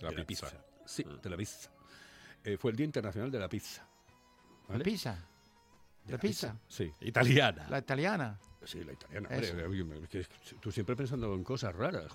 La 0.02 0.10
De 0.12 0.26
pizza. 0.26 0.48
Sí, 0.86 1.06
Mm. 1.06 1.22
de 1.22 1.30
la 1.30 1.38
pizza. 1.38 1.70
Eh, 2.44 2.58
fue 2.58 2.72
el 2.72 2.78
Día 2.78 2.86
Internacional 2.86 3.32
de 3.32 3.40
la 3.40 3.48
Pizza. 3.48 3.86
La 4.68 4.80
pizza. 4.80 5.18
De 6.10 6.16
La 6.16 6.20
pizza. 6.20 6.56
Sí, 6.68 6.92
Italiana. 7.02 7.68
La 7.70 7.78
italiana. 7.78 8.40
sí, 8.64 8.84
la 8.84 8.94
italiana. 8.94 9.30
Hombre, 9.30 10.26
tú 10.60 10.72
siempre 10.72 10.96
pensando 10.96 11.32
en 11.36 11.44
cosas 11.44 11.76
raras. 11.76 12.12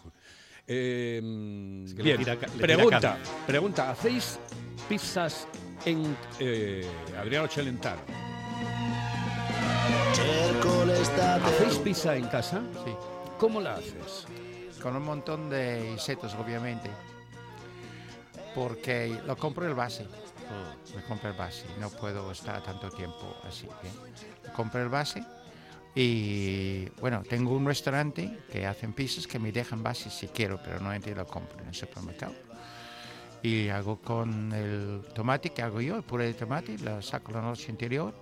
que 0.67 1.21
le 1.23 2.03
bien, 2.03 2.19
tira 2.19 2.37
pregunta, 2.37 3.19
pregunta, 3.47 3.91
¿hacéis 3.91 4.41
pizzas 4.89 5.47
en 5.85 6.17
eh, 6.41 6.85
Adriano 7.17 7.47
Celentano? 7.47 8.03
¿Hacéis 11.45 11.79
pizza 11.79 12.17
en 12.17 12.27
casa? 12.27 12.61
Sí. 12.85 12.93
¿Cómo 13.39 13.61
la 13.61 13.75
haces? 13.75 14.27
Con 14.83 14.97
un 14.97 15.05
montón 15.05 15.49
de 15.49 15.97
setos, 15.99 16.35
obviamente. 16.35 16.91
Porque 18.57 19.21
lo 19.25 19.37
compro 19.37 19.69
el 19.69 19.75
base. 19.75 20.07
Me 20.95 21.03
compro 21.03 21.31
el 21.31 21.37
base. 21.37 21.67
No 21.81 21.91
puedo 21.91 22.31
estar 22.31 22.63
tanto 22.63 22.91
tiempo 22.91 23.37
así. 23.47 23.69
¿bien? 23.83 23.95
Compro 24.55 24.83
el 24.83 24.89
base. 24.89 25.25
Y 25.95 26.87
bueno, 27.01 27.23
tengo 27.23 27.55
un 27.55 27.67
restaurante 27.67 28.41
que 28.51 28.67
hacen 28.67 28.93
pizzas 28.93 29.27
que 29.27 29.39
me 29.39 29.53
dejan 29.53 29.83
base 29.83 30.11
si 30.11 30.27
quiero, 30.29 30.59
pero 30.59 30.77
normalmente 30.77 31.15
lo 31.15 31.27
compro 31.27 31.61
en 31.61 31.69
el 31.69 31.75
supermercado. 31.75 32.35
Y 33.43 33.69
hago 33.69 34.01
con 34.01 34.53
el 34.53 35.05
tomate 35.15 35.51
que 35.51 35.63
hago 35.63 35.81
yo, 35.81 35.97
el 35.97 36.03
puré 36.03 36.27
de 36.27 36.35
tomate, 36.35 36.79
lo 36.79 37.01
saco 37.03 37.31
la 37.31 37.43
noche 37.43 37.71
anterior, 37.71 38.15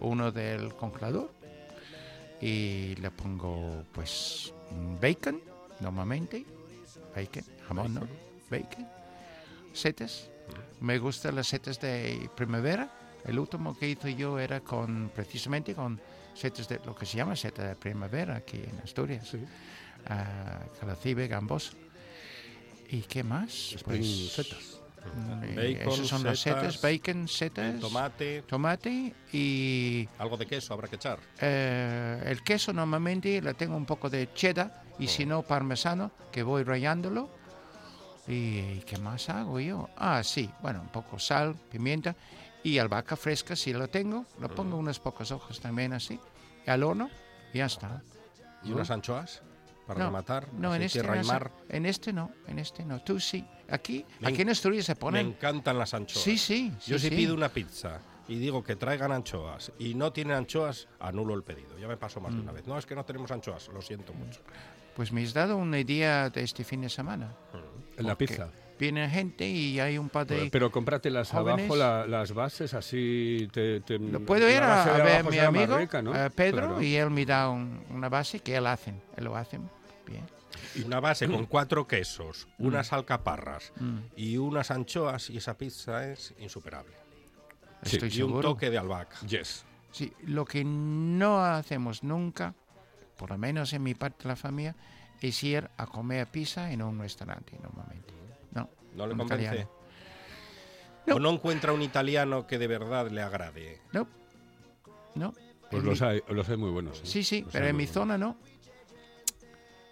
uno 0.00 0.32
del 0.32 0.74
congelador 0.74 1.30
y 2.40 2.94
le 2.96 3.10
pongo 3.10 3.84
pues 3.92 4.54
bacon 5.00 5.40
normalmente 5.80 6.44
bacon 7.14 7.44
jamón 7.68 7.94
no 7.94 8.00
bacon 8.50 8.88
setas 9.72 10.30
me 10.80 10.98
gustan 10.98 11.34
las 11.36 11.48
setas 11.48 11.80
de 11.80 12.28
primavera. 12.36 12.90
El 13.24 13.38
último 13.38 13.76
que 13.78 13.88
hice 13.88 14.14
yo 14.14 14.38
era 14.38 14.60
con 14.60 15.10
precisamente 15.14 15.74
con 15.74 16.00
setas 16.34 16.68
de 16.68 16.80
lo 16.86 16.94
que 16.94 17.04
se 17.06 17.16
llama 17.18 17.36
seta 17.36 17.68
de 17.68 17.76
primavera 17.76 18.36
aquí 18.36 18.56
en 18.58 18.80
Asturias. 18.82 19.30
Ah, 20.06 20.60
calacibe 20.80 21.28
gamboso 21.28 21.72
y 22.88 23.02
qué 23.02 23.22
más 23.22 23.76
Pues, 23.84 24.32
setas. 24.32 24.80
mm, 25.14 25.40
Bacon, 25.54 25.92
esas 25.92 26.06
son 26.06 26.24
las 26.24 26.38
setas 26.40 26.80
bacon 26.80 27.28
setas 27.28 27.78
Tomate, 27.80 28.42
tomate 28.42 29.14
y 29.32 30.08
algo 30.18 30.36
de 30.38 30.46
queso 30.46 30.72
habrá 30.72 30.88
que 30.88 30.96
echar. 30.96 31.18
eh, 31.40 32.22
el 32.26 32.42
queso 32.42 32.72
normalmente 32.72 33.42
le 33.42 33.52
tengo 33.54 33.76
un 33.76 33.84
poco 33.84 34.08
de 34.08 34.32
cheddar 34.32 34.82
y 34.98 35.06
si 35.08 35.26
no 35.26 35.42
parmesano 35.42 36.10
que 36.32 36.42
voy 36.42 36.62
rallándolo. 36.62 37.28
¿Y 38.32 38.80
qué 38.86 38.96
más 38.98 39.28
hago 39.28 39.58
yo? 39.58 39.88
Ah, 39.96 40.22
sí, 40.22 40.48
bueno, 40.62 40.80
un 40.82 40.88
poco 40.88 41.18
sal, 41.18 41.56
pimienta 41.70 42.14
y 42.62 42.78
albahaca 42.78 43.16
fresca 43.16 43.56
si 43.56 43.72
lo 43.72 43.88
tengo. 43.88 44.24
Lo 44.38 44.48
pongo 44.54 44.76
unas 44.76 45.00
pocas 45.00 45.30
hojas 45.32 45.58
también 45.60 45.92
así. 45.92 46.18
y 46.66 46.70
al 46.70 46.82
horno 46.82 47.10
y 47.52 47.58
ya 47.58 47.66
está. 47.66 48.02
¿Y 48.62 48.72
unas 48.72 48.90
anchoas? 48.90 49.42
para 49.86 49.98
no, 50.00 50.06
rematar. 50.06 50.52
No, 50.52 50.72
en 50.72 50.82
este, 50.82 51.00
tierra 51.00 51.16
no, 51.16 51.22
y 51.22 51.26
mar. 51.26 51.50
en 51.68 51.84
este 51.86 52.12
no, 52.12 52.30
en 52.46 52.60
este 52.60 52.84
no. 52.84 53.00
Tú 53.02 53.18
sí. 53.18 53.44
Aquí, 53.68 54.04
Me 54.20 54.28
aquí 54.28 54.42
en 54.42 54.50
Asturias 54.50 54.84
se 54.84 54.92
Me 54.92 54.96
ponen. 55.00 55.26
encantan 55.26 55.76
las 55.78 55.94
anchoas. 55.94 56.22
Sí, 56.22 56.38
sí. 56.38 56.72
sí, 56.78 56.92
Yo 56.92 56.98
si 57.00 57.08
sí. 57.08 57.16
pido 57.16 57.34
una 57.34 57.48
pizza 57.48 57.98
y 58.28 58.38
digo 58.38 58.62
que 58.62 58.76
traigan 58.76 59.10
anchoas 59.10 59.72
y 59.80 59.94
no 59.94 60.12
tienen 60.12 60.36
anchoas, 60.36 60.86
anulo 61.00 61.34
el 61.34 61.42
pedido. 61.42 61.76
Ya 61.76 61.88
me 61.88 61.96
pasó 61.96 62.20
más 62.20 62.30
de 62.32 62.38
Mm. 62.38 62.42
una 62.42 62.52
vez. 62.52 62.66
No, 62.68 62.78
es 62.78 62.86
que 62.86 62.94
no 62.94 63.04
tenemos 63.04 63.32
anchoas, 63.32 63.66
lo 63.66 63.82
siento 63.82 64.12
mucho. 64.14 64.40
Pues 64.94 65.10
me 65.10 65.24
has 65.24 65.32
dado 65.34 65.56
una 65.56 65.80
idea 65.80 66.30
de 66.30 66.42
este 66.44 66.62
fin 66.62 66.82
de 66.82 66.88
semana. 66.88 67.34
En 68.00 68.06
la 68.06 68.16
pizza. 68.16 68.48
Viene 68.78 69.08
gente 69.10 69.46
y 69.46 69.78
hay 69.78 69.98
un 69.98 70.08
par 70.08 70.26
de. 70.26 70.48
Pero 70.50 70.70
cómpratelas 70.72 71.30
jóvenes. 71.30 71.66
abajo, 71.70 71.76
la- 71.76 72.06
las 72.06 72.32
bases, 72.32 72.72
así 72.72 73.46
te... 73.52 73.80
te- 73.80 73.98
Lo 73.98 74.20
puedo 74.20 74.46
la 74.46 74.52
ir 74.54 74.60
base 74.60 74.88
a, 74.90 74.94
a 74.94 74.96
de 74.96 75.02
ver 75.02 75.12
abajo 75.16 75.30
mi 75.30 75.36
será 75.36 75.50
más 75.50 75.60
amigo 75.62 75.78
rica, 75.78 76.00
¿no? 76.02 76.14
eh, 76.16 76.30
Pedro 76.30 76.66
Claro. 76.68 76.82
y 76.82 76.94
él 76.96 77.10
me 77.10 77.26
da 77.26 77.50
un- 77.50 77.84
una 77.90 78.08
base 78.08 78.40
que 78.40 78.56
él 78.56 78.66
hacen. 78.66 79.00
Él 79.18 79.24
lo 79.24 79.36
hacen 79.36 79.68
bien. 80.06 80.24
Y 80.74 80.82
una 80.82 80.98
base 80.98 81.28
con 81.28 81.44
cuatro 81.46 81.86
quesos, 81.86 82.48
unas 82.58 82.92
alcaparras 82.94 83.70
Mm. 83.78 83.98
y 84.16 84.36
unas 84.38 84.70
anchoas 84.70 85.28
y 85.28 85.36
esa 85.36 85.58
pizza 85.58 86.10
es 86.10 86.32
insuperable. 86.38 86.94
Sí, 87.82 87.96
Estoy 87.96 88.08
y 88.08 88.22
un 88.22 88.28
seguro. 88.30 88.48
toque 88.50 88.70
de 88.70 88.78
albahaca. 88.78 89.18
Yes. 89.26 89.64
Sí, 89.90 90.12
lo 90.26 90.44
que 90.46 90.64
no 90.64 91.42
hacemos 91.44 92.02
nunca, 92.02 92.54
por 93.16 93.30
lo 93.30 93.36
menos 93.38 93.72
en 93.74 93.82
mi 93.82 93.94
parte 93.94 94.22
de 94.22 94.28
la 94.30 94.36
familia, 94.36 94.74
es 95.28 95.42
ir 95.44 95.68
a 95.76 95.86
comer 95.86 96.26
pizza 96.28 96.70
en 96.72 96.82
un 96.82 96.98
restaurante 96.98 97.58
normalmente. 97.62 98.12
No. 98.52 98.68
¿No 98.94 99.06
le 99.06 99.16
convence? 99.16 99.44
italiano. 99.44 99.70
No. 101.06 101.16
¿O 101.16 101.18
no 101.20 101.30
encuentra 101.30 101.72
un 101.72 101.82
italiano 101.82 102.46
que 102.46 102.58
de 102.58 102.66
verdad 102.66 103.08
le 103.10 103.22
agrade? 103.22 103.80
No. 103.92 104.06
No. 105.14 105.32
Pues 105.70 105.82
los 105.84 106.00
mi- 106.00 106.06
hay, 106.06 106.20
los 106.28 106.48
hay 106.48 106.56
muy 106.56 106.70
buenos. 106.70 106.98
¿eh? 106.98 107.02
Sí, 107.04 107.22
sí, 107.24 107.42
Los 107.42 107.52
pero 107.52 107.66
en 107.66 107.76
mi 107.76 107.84
buenos. 107.84 107.94
zona 107.94 108.18
no. 108.18 108.36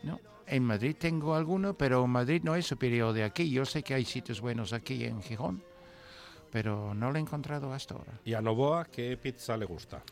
No. 0.03 0.21
En 0.47 0.65
Madrid 0.65 0.97
tengo 0.99 1.35
alguno, 1.35 1.75
pero 1.75 2.07
Madrid 2.07 2.41
no 2.45 2.55
es 2.57 2.67
superior 2.67 3.13
de 3.13 3.25
aquí. 3.25 3.51
Yo 3.51 3.65
sé 3.65 3.83
que 3.83 3.95
hay 3.95 4.05
sitios 4.05 4.41
buenos 4.41 4.73
aquí 4.73 5.05
en 5.05 5.23
Gijón, 5.23 5.63
pero 6.51 6.95
no 6.95 7.11
lo 7.11 7.19
he 7.19 7.21
encontrado 7.21 7.73
hasta 7.73 7.95
ahora. 7.95 8.13
¿Y 8.25 8.35
a 8.35 8.41
Novoa 8.41 8.85
qué 8.87 9.17
pizza 9.17 9.57
le 9.57 9.65
gusta? 9.67 10.03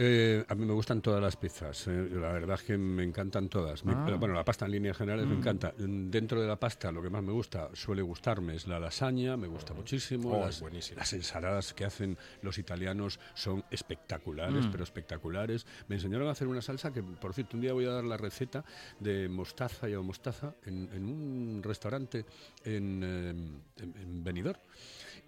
Eh, 0.00 0.44
a 0.46 0.54
mí 0.54 0.64
me 0.64 0.74
gustan 0.74 1.00
todas 1.02 1.20
las 1.20 1.34
pizzas, 1.36 1.88
eh, 1.88 2.08
la 2.12 2.30
verdad 2.32 2.54
es 2.54 2.62
que 2.62 2.78
me 2.78 3.02
encantan 3.02 3.48
todas. 3.48 3.84
Me- 3.84 3.94
Ah. 3.94 4.16
bueno, 4.16 4.32
la 4.32 4.44
pasta 4.44 4.64
en 4.66 4.70
líneas 4.70 4.96
generales 4.96 5.26
me 5.26 5.34
Mm. 5.34 5.38
encanta. 5.38 5.74
Mm, 5.76 6.08
Dentro 6.10 6.40
de 6.40 6.46
la 6.46 6.54
pasta 6.54 6.92
lo 6.92 7.02
que 7.02 7.10
más 7.10 7.22
me 7.24 7.32
gusta, 7.32 7.70
suele 7.72 8.02
gustarme, 8.02 8.54
es 8.54 8.68
la 8.68 8.78
lasaña, 8.78 9.36
me 9.36 9.48
gusta 9.48 9.74
muchísimo. 9.74 10.30
Oh, 10.30 10.46
las, 10.46 11.12
ensaladas 11.12 11.74
que 11.74 11.84
hacen 11.84 12.16
los 12.42 12.58
italianos 12.58 13.18
son 13.34 13.64
espectaculares, 13.72 14.66
Mm. 14.66 14.70
pero 14.70 14.84
espectaculares. 14.84 15.66
Me 15.88 15.96
enseñaron 15.96 16.28
a 16.28 16.30
hacer 16.30 16.46
una 16.46 16.62
salsa 16.62 16.92
que, 16.92 17.02
por 17.02 17.34
cierto, 17.34 17.56
un 17.56 17.62
día 17.62 17.72
voy 17.72 17.86
a 17.86 17.90
dar 17.90 18.04
la 18.04 18.16
receta 18.16 18.64
de 19.00 19.28
mostaza 19.28 19.88
y 19.88 19.94
o 19.94 20.02
mostaza 20.04 20.54
en, 20.64 20.88
en 20.92 21.04
un 21.06 21.60
restaurante 21.64 22.24
en, 22.64 23.02
eh, 23.02 23.30
en, 23.30 23.94
en 23.96 24.22
Benidorm. 24.22 24.60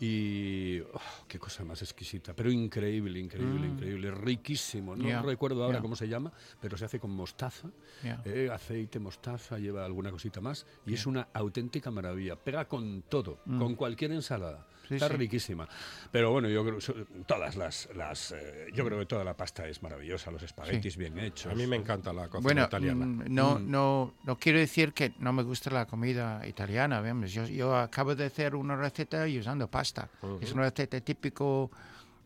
Y 0.02 0.80
oh, 0.80 1.00
qué 1.28 1.38
cosa 1.38 1.62
más 1.62 1.82
exquisita, 1.82 2.32
pero 2.34 2.50
increíble, 2.50 3.20
increíble, 3.20 3.68
Mm. 3.68 3.72
increíble, 3.72 4.10
riquísimo. 4.12 4.96
No 4.96 5.06
Ya, 5.06 5.20
recuerdo 5.20 5.62
ahora 5.62 5.76
ya. 5.78 5.82
cómo 5.82 5.94
se 5.94 6.08
llama, 6.08 6.32
pero 6.58 6.78
se 6.78 6.86
hace 6.86 6.98
con 6.98 7.10
mostaza, 7.10 7.68
Ya. 8.02 8.22
eh, 8.24 8.48
aceite, 8.50 8.98
mostaza, 8.98 9.58
lleva 9.58 9.84
alguna 9.84 10.10
cosita 10.10 10.40
más 10.40 10.64
y 10.86 10.94
es 10.94 11.04
una 11.04 11.28
auténtica 11.34 11.90
maravilla. 11.90 12.36
Pega 12.36 12.66
con 12.66 13.02
todo, 13.02 13.40
Mm. 13.44 13.58
con 13.58 13.74
cualquier 13.74 14.12
ensalada. 14.12 14.66
Sí, 14.90 14.96
Está 14.96 15.06
sí. 15.08 15.14
riquísima. 15.14 15.68
Pero 16.10 16.32
bueno, 16.32 16.48
yo 16.48 16.64
creo 16.64 16.78
todas 17.26 17.54
las, 17.54 17.88
las 17.94 18.32
eh, 18.32 18.66
yo 18.74 18.84
creo 18.84 18.98
que 18.98 19.06
toda 19.06 19.22
la 19.22 19.36
pasta 19.36 19.68
es 19.68 19.80
maravillosa, 19.84 20.32
los 20.32 20.42
espaguetis 20.42 20.96
bien 20.96 21.16
hechos. 21.16 21.52
A 21.52 21.54
mí 21.54 21.64
me 21.64 21.76
encanta 21.76 22.12
la 22.12 22.24
cocina 22.26 22.42
Bueno, 22.42 22.64
italiana. 22.64 23.06
mm, 23.06 23.24
no, 23.28 23.60
Mm. 23.60 23.70
no, 23.70 24.14
no 24.24 24.36
quiero 24.36 24.58
decir 24.58 24.92
que 24.92 25.12
no 25.20 25.32
me 25.32 25.44
gusta 25.44 25.70
la 25.70 25.86
comida 25.86 26.44
italiana. 26.44 27.00
vemos. 27.00 27.32
Yo, 27.32 27.44
yo 27.46 27.76
acabo 27.76 28.16
de 28.16 28.24
hacer 28.24 28.56
una 28.56 28.74
receta 28.74 29.28
y 29.28 29.38
usando 29.38 29.68
pasta. 29.70 30.08
Es 30.40 30.52
una 30.52 30.62
receta 30.64 31.00
típico 31.00 31.70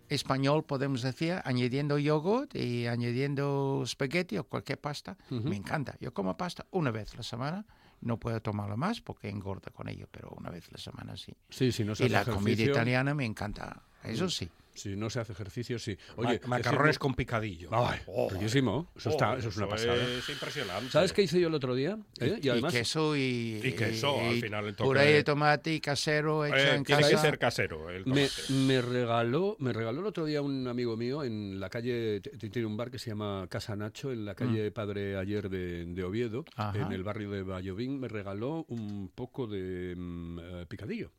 español, 0.09 0.65
podemos 0.65 1.03
decir, 1.03 1.41
añadiendo 1.45 1.99
yogurt 1.99 2.55
y 2.55 2.87
añadiendo 2.87 3.83
spaghetti 3.87 4.39
o 4.39 4.45
cualquier 4.45 4.79
pasta. 4.81 5.17
Ujú. 5.31 5.49
Me 5.49 5.57
encanta. 5.57 5.97
Yo 6.01 6.15
como 6.15 6.35
pasta 6.35 6.65
una 6.71 6.91
vez 6.91 7.13
a 7.13 7.19
la 7.19 7.23
semana. 7.23 7.65
No 8.05 8.19
puedo 8.19 8.41
tomarlo 8.41 8.77
más 8.77 9.01
porque 9.01 9.29
engorda 9.29 9.71
con 9.73 9.89
ello, 9.89 10.07
pero 10.11 10.29
una 10.37 10.51
vez 10.51 10.69
a 10.69 10.73
la 10.73 10.79
semana 10.79 11.17
sí. 11.17 11.35
Sí, 11.49 11.73
si 11.73 11.85
no 11.85 11.95
se 11.95 12.05
Y 12.05 12.07
hace 12.15 12.31
la 12.31 12.37
comida 12.37 12.63
italiana 12.63 13.15
me 13.15 13.25
encanta. 13.25 13.83
Eso 14.03 14.29
sí. 14.29 14.49
Si 14.75 14.97
no 14.97 15.09
se 15.11 15.21
hace 15.21 15.33
ejercicio, 15.33 15.79
sí. 15.79 15.97
Ma- 16.17 16.29
Oye, 16.31 16.41
macarrones 16.47 16.99
con 16.99 17.15
picadillo. 17.15 17.69
Ay, 17.73 18.01
Oh, 18.07 18.29
riquísimo. 18.31 18.91
Eso, 18.97 19.11
está, 19.11 19.37
eso 19.37 19.49
es 19.49 19.57
una 19.57 19.69
pasada. 19.69 19.95
Es 19.97 20.29
impresionante. 20.29 20.91
¿Sabes 20.91 21.13
qué 21.13 21.23
hice 21.23 21.41
yo 21.41 21.49
el 21.49 21.55
otro 21.55 21.75
día? 21.75 21.99
¿Eh? 22.21 22.39
Y, 22.43 22.49
además, 22.49 22.73
queso 22.73 23.17
y, 23.17 23.61
Y 23.63 23.73
queso, 23.73 24.19
al 24.21 24.41
final 24.41 24.67
el 24.67 24.77
toque 24.77 24.89
puré 24.89 25.05
de- 25.13 25.25
tomate 25.25 25.73
y 25.75 25.81
casero 25.81 26.45
hecho 26.45 26.57
Eh, 26.57 26.75
en 26.77 26.85
tiene 26.85 27.03
casa. 27.03 27.15
que 27.15 27.19
ser 27.21 27.39
casero. 27.39 27.91
El 27.91 28.05
Me, 28.07 28.29
tomate. 28.29 28.53
me 28.53 28.83
regaló 28.83 29.57
me 29.61 29.73
regaló 29.73 30.01
el 30.01 30.07
otro 30.07 30.25
día 30.25 30.43
un 30.43 30.67
amigo 30.69 30.97
mío 30.97 31.23
en 31.25 31.61
la 31.61 31.71
calle 31.71 32.21
tiene 32.21 32.67
un 32.67 32.77
bar 32.77 32.91
que 32.91 32.99
se 32.99 33.11
llama 33.11 33.47
Casa 33.49 33.77
Nacho 33.77 34.13
en 34.13 34.25
la 34.25 34.35
calle 34.35 34.71
Padre 34.71 35.17
Ayer 35.17 35.49
de, 35.49 35.85
de 35.87 36.05
Oviedo 36.05 36.43
Mm. 36.57 36.61
Ajá. 36.61 36.79
en 36.87 36.93
el 36.93 37.03
barrio 37.05 37.31
de 37.31 37.43
Vallovín 37.43 38.01
me 38.01 38.09
regaló 38.09 38.65
un 38.69 39.11
poco 39.15 39.47
de 39.47 39.95
mm, 39.97 40.39
eh, 40.41 40.67
picadillo 40.69 41.13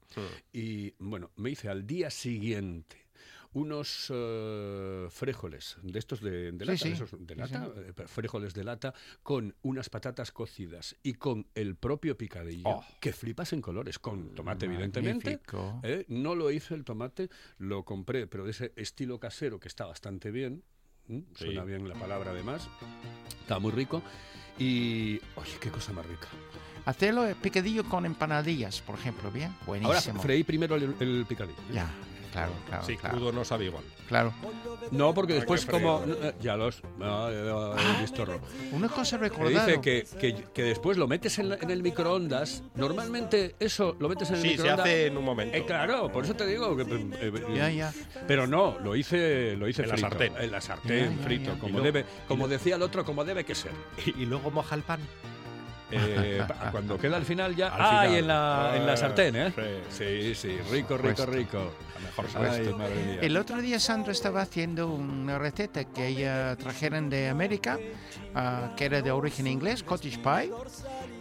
y 0.54 0.94
bueno 1.00 1.32
me 1.38 1.50
hice 1.52 1.70
al 1.70 1.86
día 1.88 2.10
siguiente 2.10 3.05
unos 3.56 4.12
eh, 4.14 5.08
frijoles 5.10 5.78
de 5.82 5.98
estos 5.98 6.20
de, 6.22 6.52
de 6.52 6.66
lata, 6.66 6.78
sí. 6.78 6.90
esos 6.92 7.12
de 7.12 7.34
Sí, 7.34 7.40
lata, 7.40 7.68
eh, 7.78 8.50
de 8.54 8.64
lata 8.64 8.94
con 9.24 9.56
unas 9.64 9.90
patatas 9.90 10.32
cocidas 10.32 10.96
y 11.04 11.14
con 11.14 11.48
el 11.56 11.76
propio 11.76 12.18
picadillo 12.18 12.64
Oh. 12.66 12.84
que 13.00 13.14
flipas 13.14 13.54
en 13.54 13.62
colores 13.62 13.98
con 13.98 14.36
tomate 14.36 14.66
evidentemente. 14.66 15.40
¿eh? 15.84 16.06
No 16.10 16.36
lo 16.36 16.52
hice 16.52 16.74
el 16.76 16.84
tomate, 16.84 17.30
lo 17.58 17.84
compré, 17.84 18.28
pero 18.28 18.44
de 18.44 18.52
ese 18.52 18.74
estilo 18.76 19.20
casero 19.20 19.60
que 19.60 19.68
está 19.70 19.86
bastante 19.86 20.32
bien. 20.32 20.62
Suena 21.36 21.64
bien 21.64 21.88
la 21.88 21.96
palabra 21.96 22.32
además. 22.32 22.68
Está 23.42 23.60
muy 23.60 23.72
rico. 23.72 24.02
Y, 24.58 25.20
oye, 25.36 25.58
qué 25.62 25.70
cosa 25.70 25.94
más 25.94 26.06
rica. 26.06 26.28
Hacerlo 26.86 27.28
eh, 27.28 27.36
picadillo 27.42 27.84
con 27.86 28.06
empanadillas, 28.06 28.82
por 28.82 28.96
ejemplo, 28.96 29.32
bien. 29.32 29.52
Ahora 29.66 29.80
Buenísimo. 29.82 30.22
freí 30.22 30.44
primero 30.44 30.76
el, 30.76 30.96
el 31.00 31.26
picadillo. 31.28 31.58
¿eh? 31.70 31.74
Ya, 31.74 31.90
claro, 32.36 32.52
claro, 32.68 32.86
Sí, 32.86 32.98
claro. 32.98 33.16
crudo 33.18 33.32
no 33.32 33.44
sabe 33.46 33.66
igual. 33.66 33.84
claro. 34.08 34.34
No, 34.92 35.14
porque 35.16 35.34
después 35.34 35.66
como... 35.66 36.04
Ya 36.42 36.56
los... 36.56 36.82
ah, 37.02 37.30
ya 37.32 37.98
he 37.98 38.02
visto 38.02 38.22
error. 38.22 38.40
Una 38.72 38.88
cosa 38.88 39.18
recordada. 39.18 39.66
dice 39.66 39.82
que, 39.82 40.06
que, 40.20 40.44
que 40.54 40.62
después 40.64 40.98
lo 40.98 41.08
metes 41.08 41.40
en, 41.40 41.50
la- 41.50 41.56
en 41.56 41.72
el 41.72 41.82
microondas. 41.82 42.62
Normalmente 42.76 43.56
eso 43.60 43.96
lo 44.00 44.08
metes 44.10 44.30
en 44.30 44.36
el 44.36 44.42
Sí, 44.44 44.48
se 44.50 44.54
microondas. 44.58 44.86
hace 44.86 45.08
en 45.08 45.18
un 45.18 45.26
momento. 45.26 45.58
Eh, 45.58 45.66
claro, 45.66 46.12
por 46.12 46.24
eso 46.24 46.36
te 46.36 46.46
digo 46.46 46.76
que... 46.78 46.84
eh, 46.84 47.10
eh, 47.20 47.44
Ya, 47.56 47.70
ya. 47.72 47.94
Pero 48.28 48.46
no, 48.46 48.78
lo 48.84 48.96
hice, 48.96 49.56
lo 49.56 49.68
hice 49.68 49.82
En 49.84 49.90
la 49.90 49.96
frito. 49.96 50.10
sartén. 50.10 50.34
En 50.38 50.52
la 50.52 50.62
sartén, 50.62 51.18
Ya, 51.18 51.24
frito, 51.24 51.54
ya. 51.54 51.60
como 51.60 51.80
luego- 51.80 51.86
debe, 51.86 52.06
como 52.28 52.48
decía 52.48 52.76
el 52.76 52.84
otro, 52.84 53.04
como 53.06 53.26
debe 53.26 53.44
que 53.44 53.56
ser. 53.56 53.72
Y, 54.06 54.22
y 54.22 54.26
luego 54.28 54.52
moja 54.52 54.76
el 54.76 54.84
pan. 54.84 55.00
Eh, 55.92 56.44
cuando 56.72 56.98
queda 57.00 57.18
al 57.18 57.26
final 57.26 57.56
ya. 57.56 57.68
Al 57.70 57.82
¡Ay! 57.82 58.08
final. 58.08 58.20
En 58.20 58.28
la, 58.28 58.74
en 58.78 58.86
la 58.88 58.94
Ah, 58.94 58.98
sartén, 58.98 59.36
¿eh? 59.36 59.54
sí. 59.90 60.34
Sí, 60.36 60.58
rico, 60.72 60.98
rico, 60.98 61.16
Puesto. 61.16 61.26
rico. 61.28 61.72
Mejor 62.04 62.26
Ay, 62.26 62.32
suerte. 62.66 62.74
madre 62.74 62.96
mía. 63.06 63.20
El 63.22 63.38
otro 63.38 63.62
día 63.62 63.80
Sandra 63.80 64.12
estaba 64.12 64.42
haciendo 64.42 64.88
una 64.88 65.38
receta 65.38 65.84
que 65.86 66.08
ella 66.08 66.56
trajeron 66.56 67.10
de 67.10 67.30
América, 67.30 67.78
ah, 68.34 68.74
que 68.76 68.86
era 68.86 69.02
de 69.02 69.12
origen 69.12 69.48
inglés, 69.48 69.84
cottage 69.84 70.20
pie, 70.20 70.52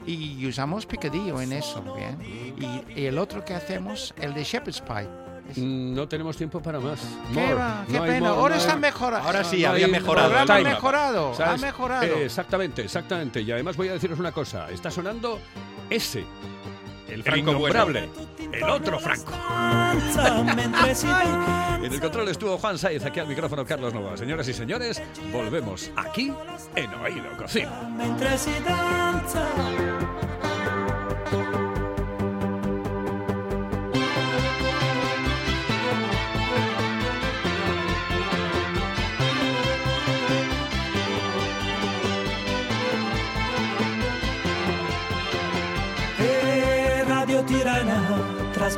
y 0.07 0.47
usamos 0.47 0.87
picadillo 0.87 1.41
en 1.41 1.53
eso, 1.53 1.83
bien. 1.95 2.19
Y, 2.23 3.01
y 3.01 3.07
el 3.07 3.19
otro 3.19 3.45
que 3.45 3.55
hacemos, 3.55 4.15
el 4.21 4.35
de 4.35 4.45
shepherd's 4.45 4.81
pie. 4.81 5.09
Mm, 5.57 5.95
No 5.95 6.09
tenemos 6.09 6.37
tiempo 6.37 6.61
para 6.61 6.81
más. 6.81 7.01
¿Qué 7.33 7.41
More. 7.41 7.55
va? 7.55 7.85
¡Qué 7.87 7.93
No 7.95 8.03
hay 8.03 8.11
pena! 8.13 8.29
more, 8.29 8.41
Ahora 8.41 8.55
no 8.57 8.61
está 8.61 8.77
mejorado. 8.77 9.27
Ahora 9.27 9.45
sí, 9.45 9.63
no 9.63 9.69
había 9.71 9.89
mejorado. 9.89 10.29
El 10.29 10.33
programa 10.35 10.57
ha 10.57 10.75
mejorado, 10.75 11.31
ha 11.33 11.35
¿Sabes? 11.35 11.61
mejorado. 11.61 12.05
Eh, 12.05 12.25
exactamente, 12.25 12.83
exactamente. 12.83 13.41
Y 13.43 13.53
además 13.53 13.77
voy 13.77 13.89
a 13.89 13.93
deciros 13.93 14.19
una 14.19 14.33
cosa. 14.33 14.71
Está 14.71 14.91
sonando 14.91 15.39
ese. 15.91 16.25
El 17.09 17.23
Franco 17.23 17.51
innombrable. 17.51 18.09
El 18.51 18.65
otro 18.65 18.99
Franco. 18.99 19.33
En 21.85 21.93
el 21.93 22.01
control 22.01 22.29
estuvo 22.31 22.57
Juan 22.57 22.79
Saiz, 22.79 23.05
aquí 23.05 23.21
al 23.21 23.27
micrófono 23.27 23.67
Carlos 23.67 23.93
Nova. 23.93 24.17
Señoras 24.17 24.49
y 24.49 24.55
señores, 24.55 25.03
volvemos 25.31 25.91
aquí 25.97 26.33
en 26.75 26.95
Oído 26.95 27.37
Cocina. 27.37 27.71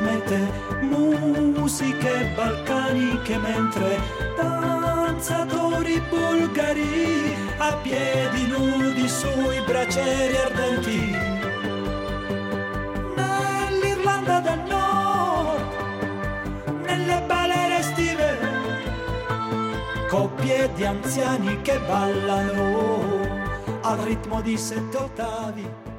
Trasmette 0.07 0.39
musiche 0.71 2.33
balcaniche 2.35 3.39
mentre 3.39 4.01
danza 4.37 5.45
danzatori 5.45 6.01
bulgari 6.09 7.35
a 7.59 7.75
piedi 7.83 8.47
nudi 8.47 9.09
sui 9.09 9.61
bracieri 9.67 10.37
ardenti. 10.37 11.17
Nell'Irlanda 13.17 14.41
del 14.41 14.61
Nord, 14.69 15.61
nelle 16.85 17.23
balere 17.27 17.79
estive, 17.79 18.39
coppie 20.09 20.71
di 20.75 20.85
anziani 20.85 21.61
che 21.63 21.81
ballano 21.81 23.45
al 23.83 23.99
ritmo 23.99 24.41
di 24.41 24.57
sette 24.57 24.97
ottavi 24.97 25.95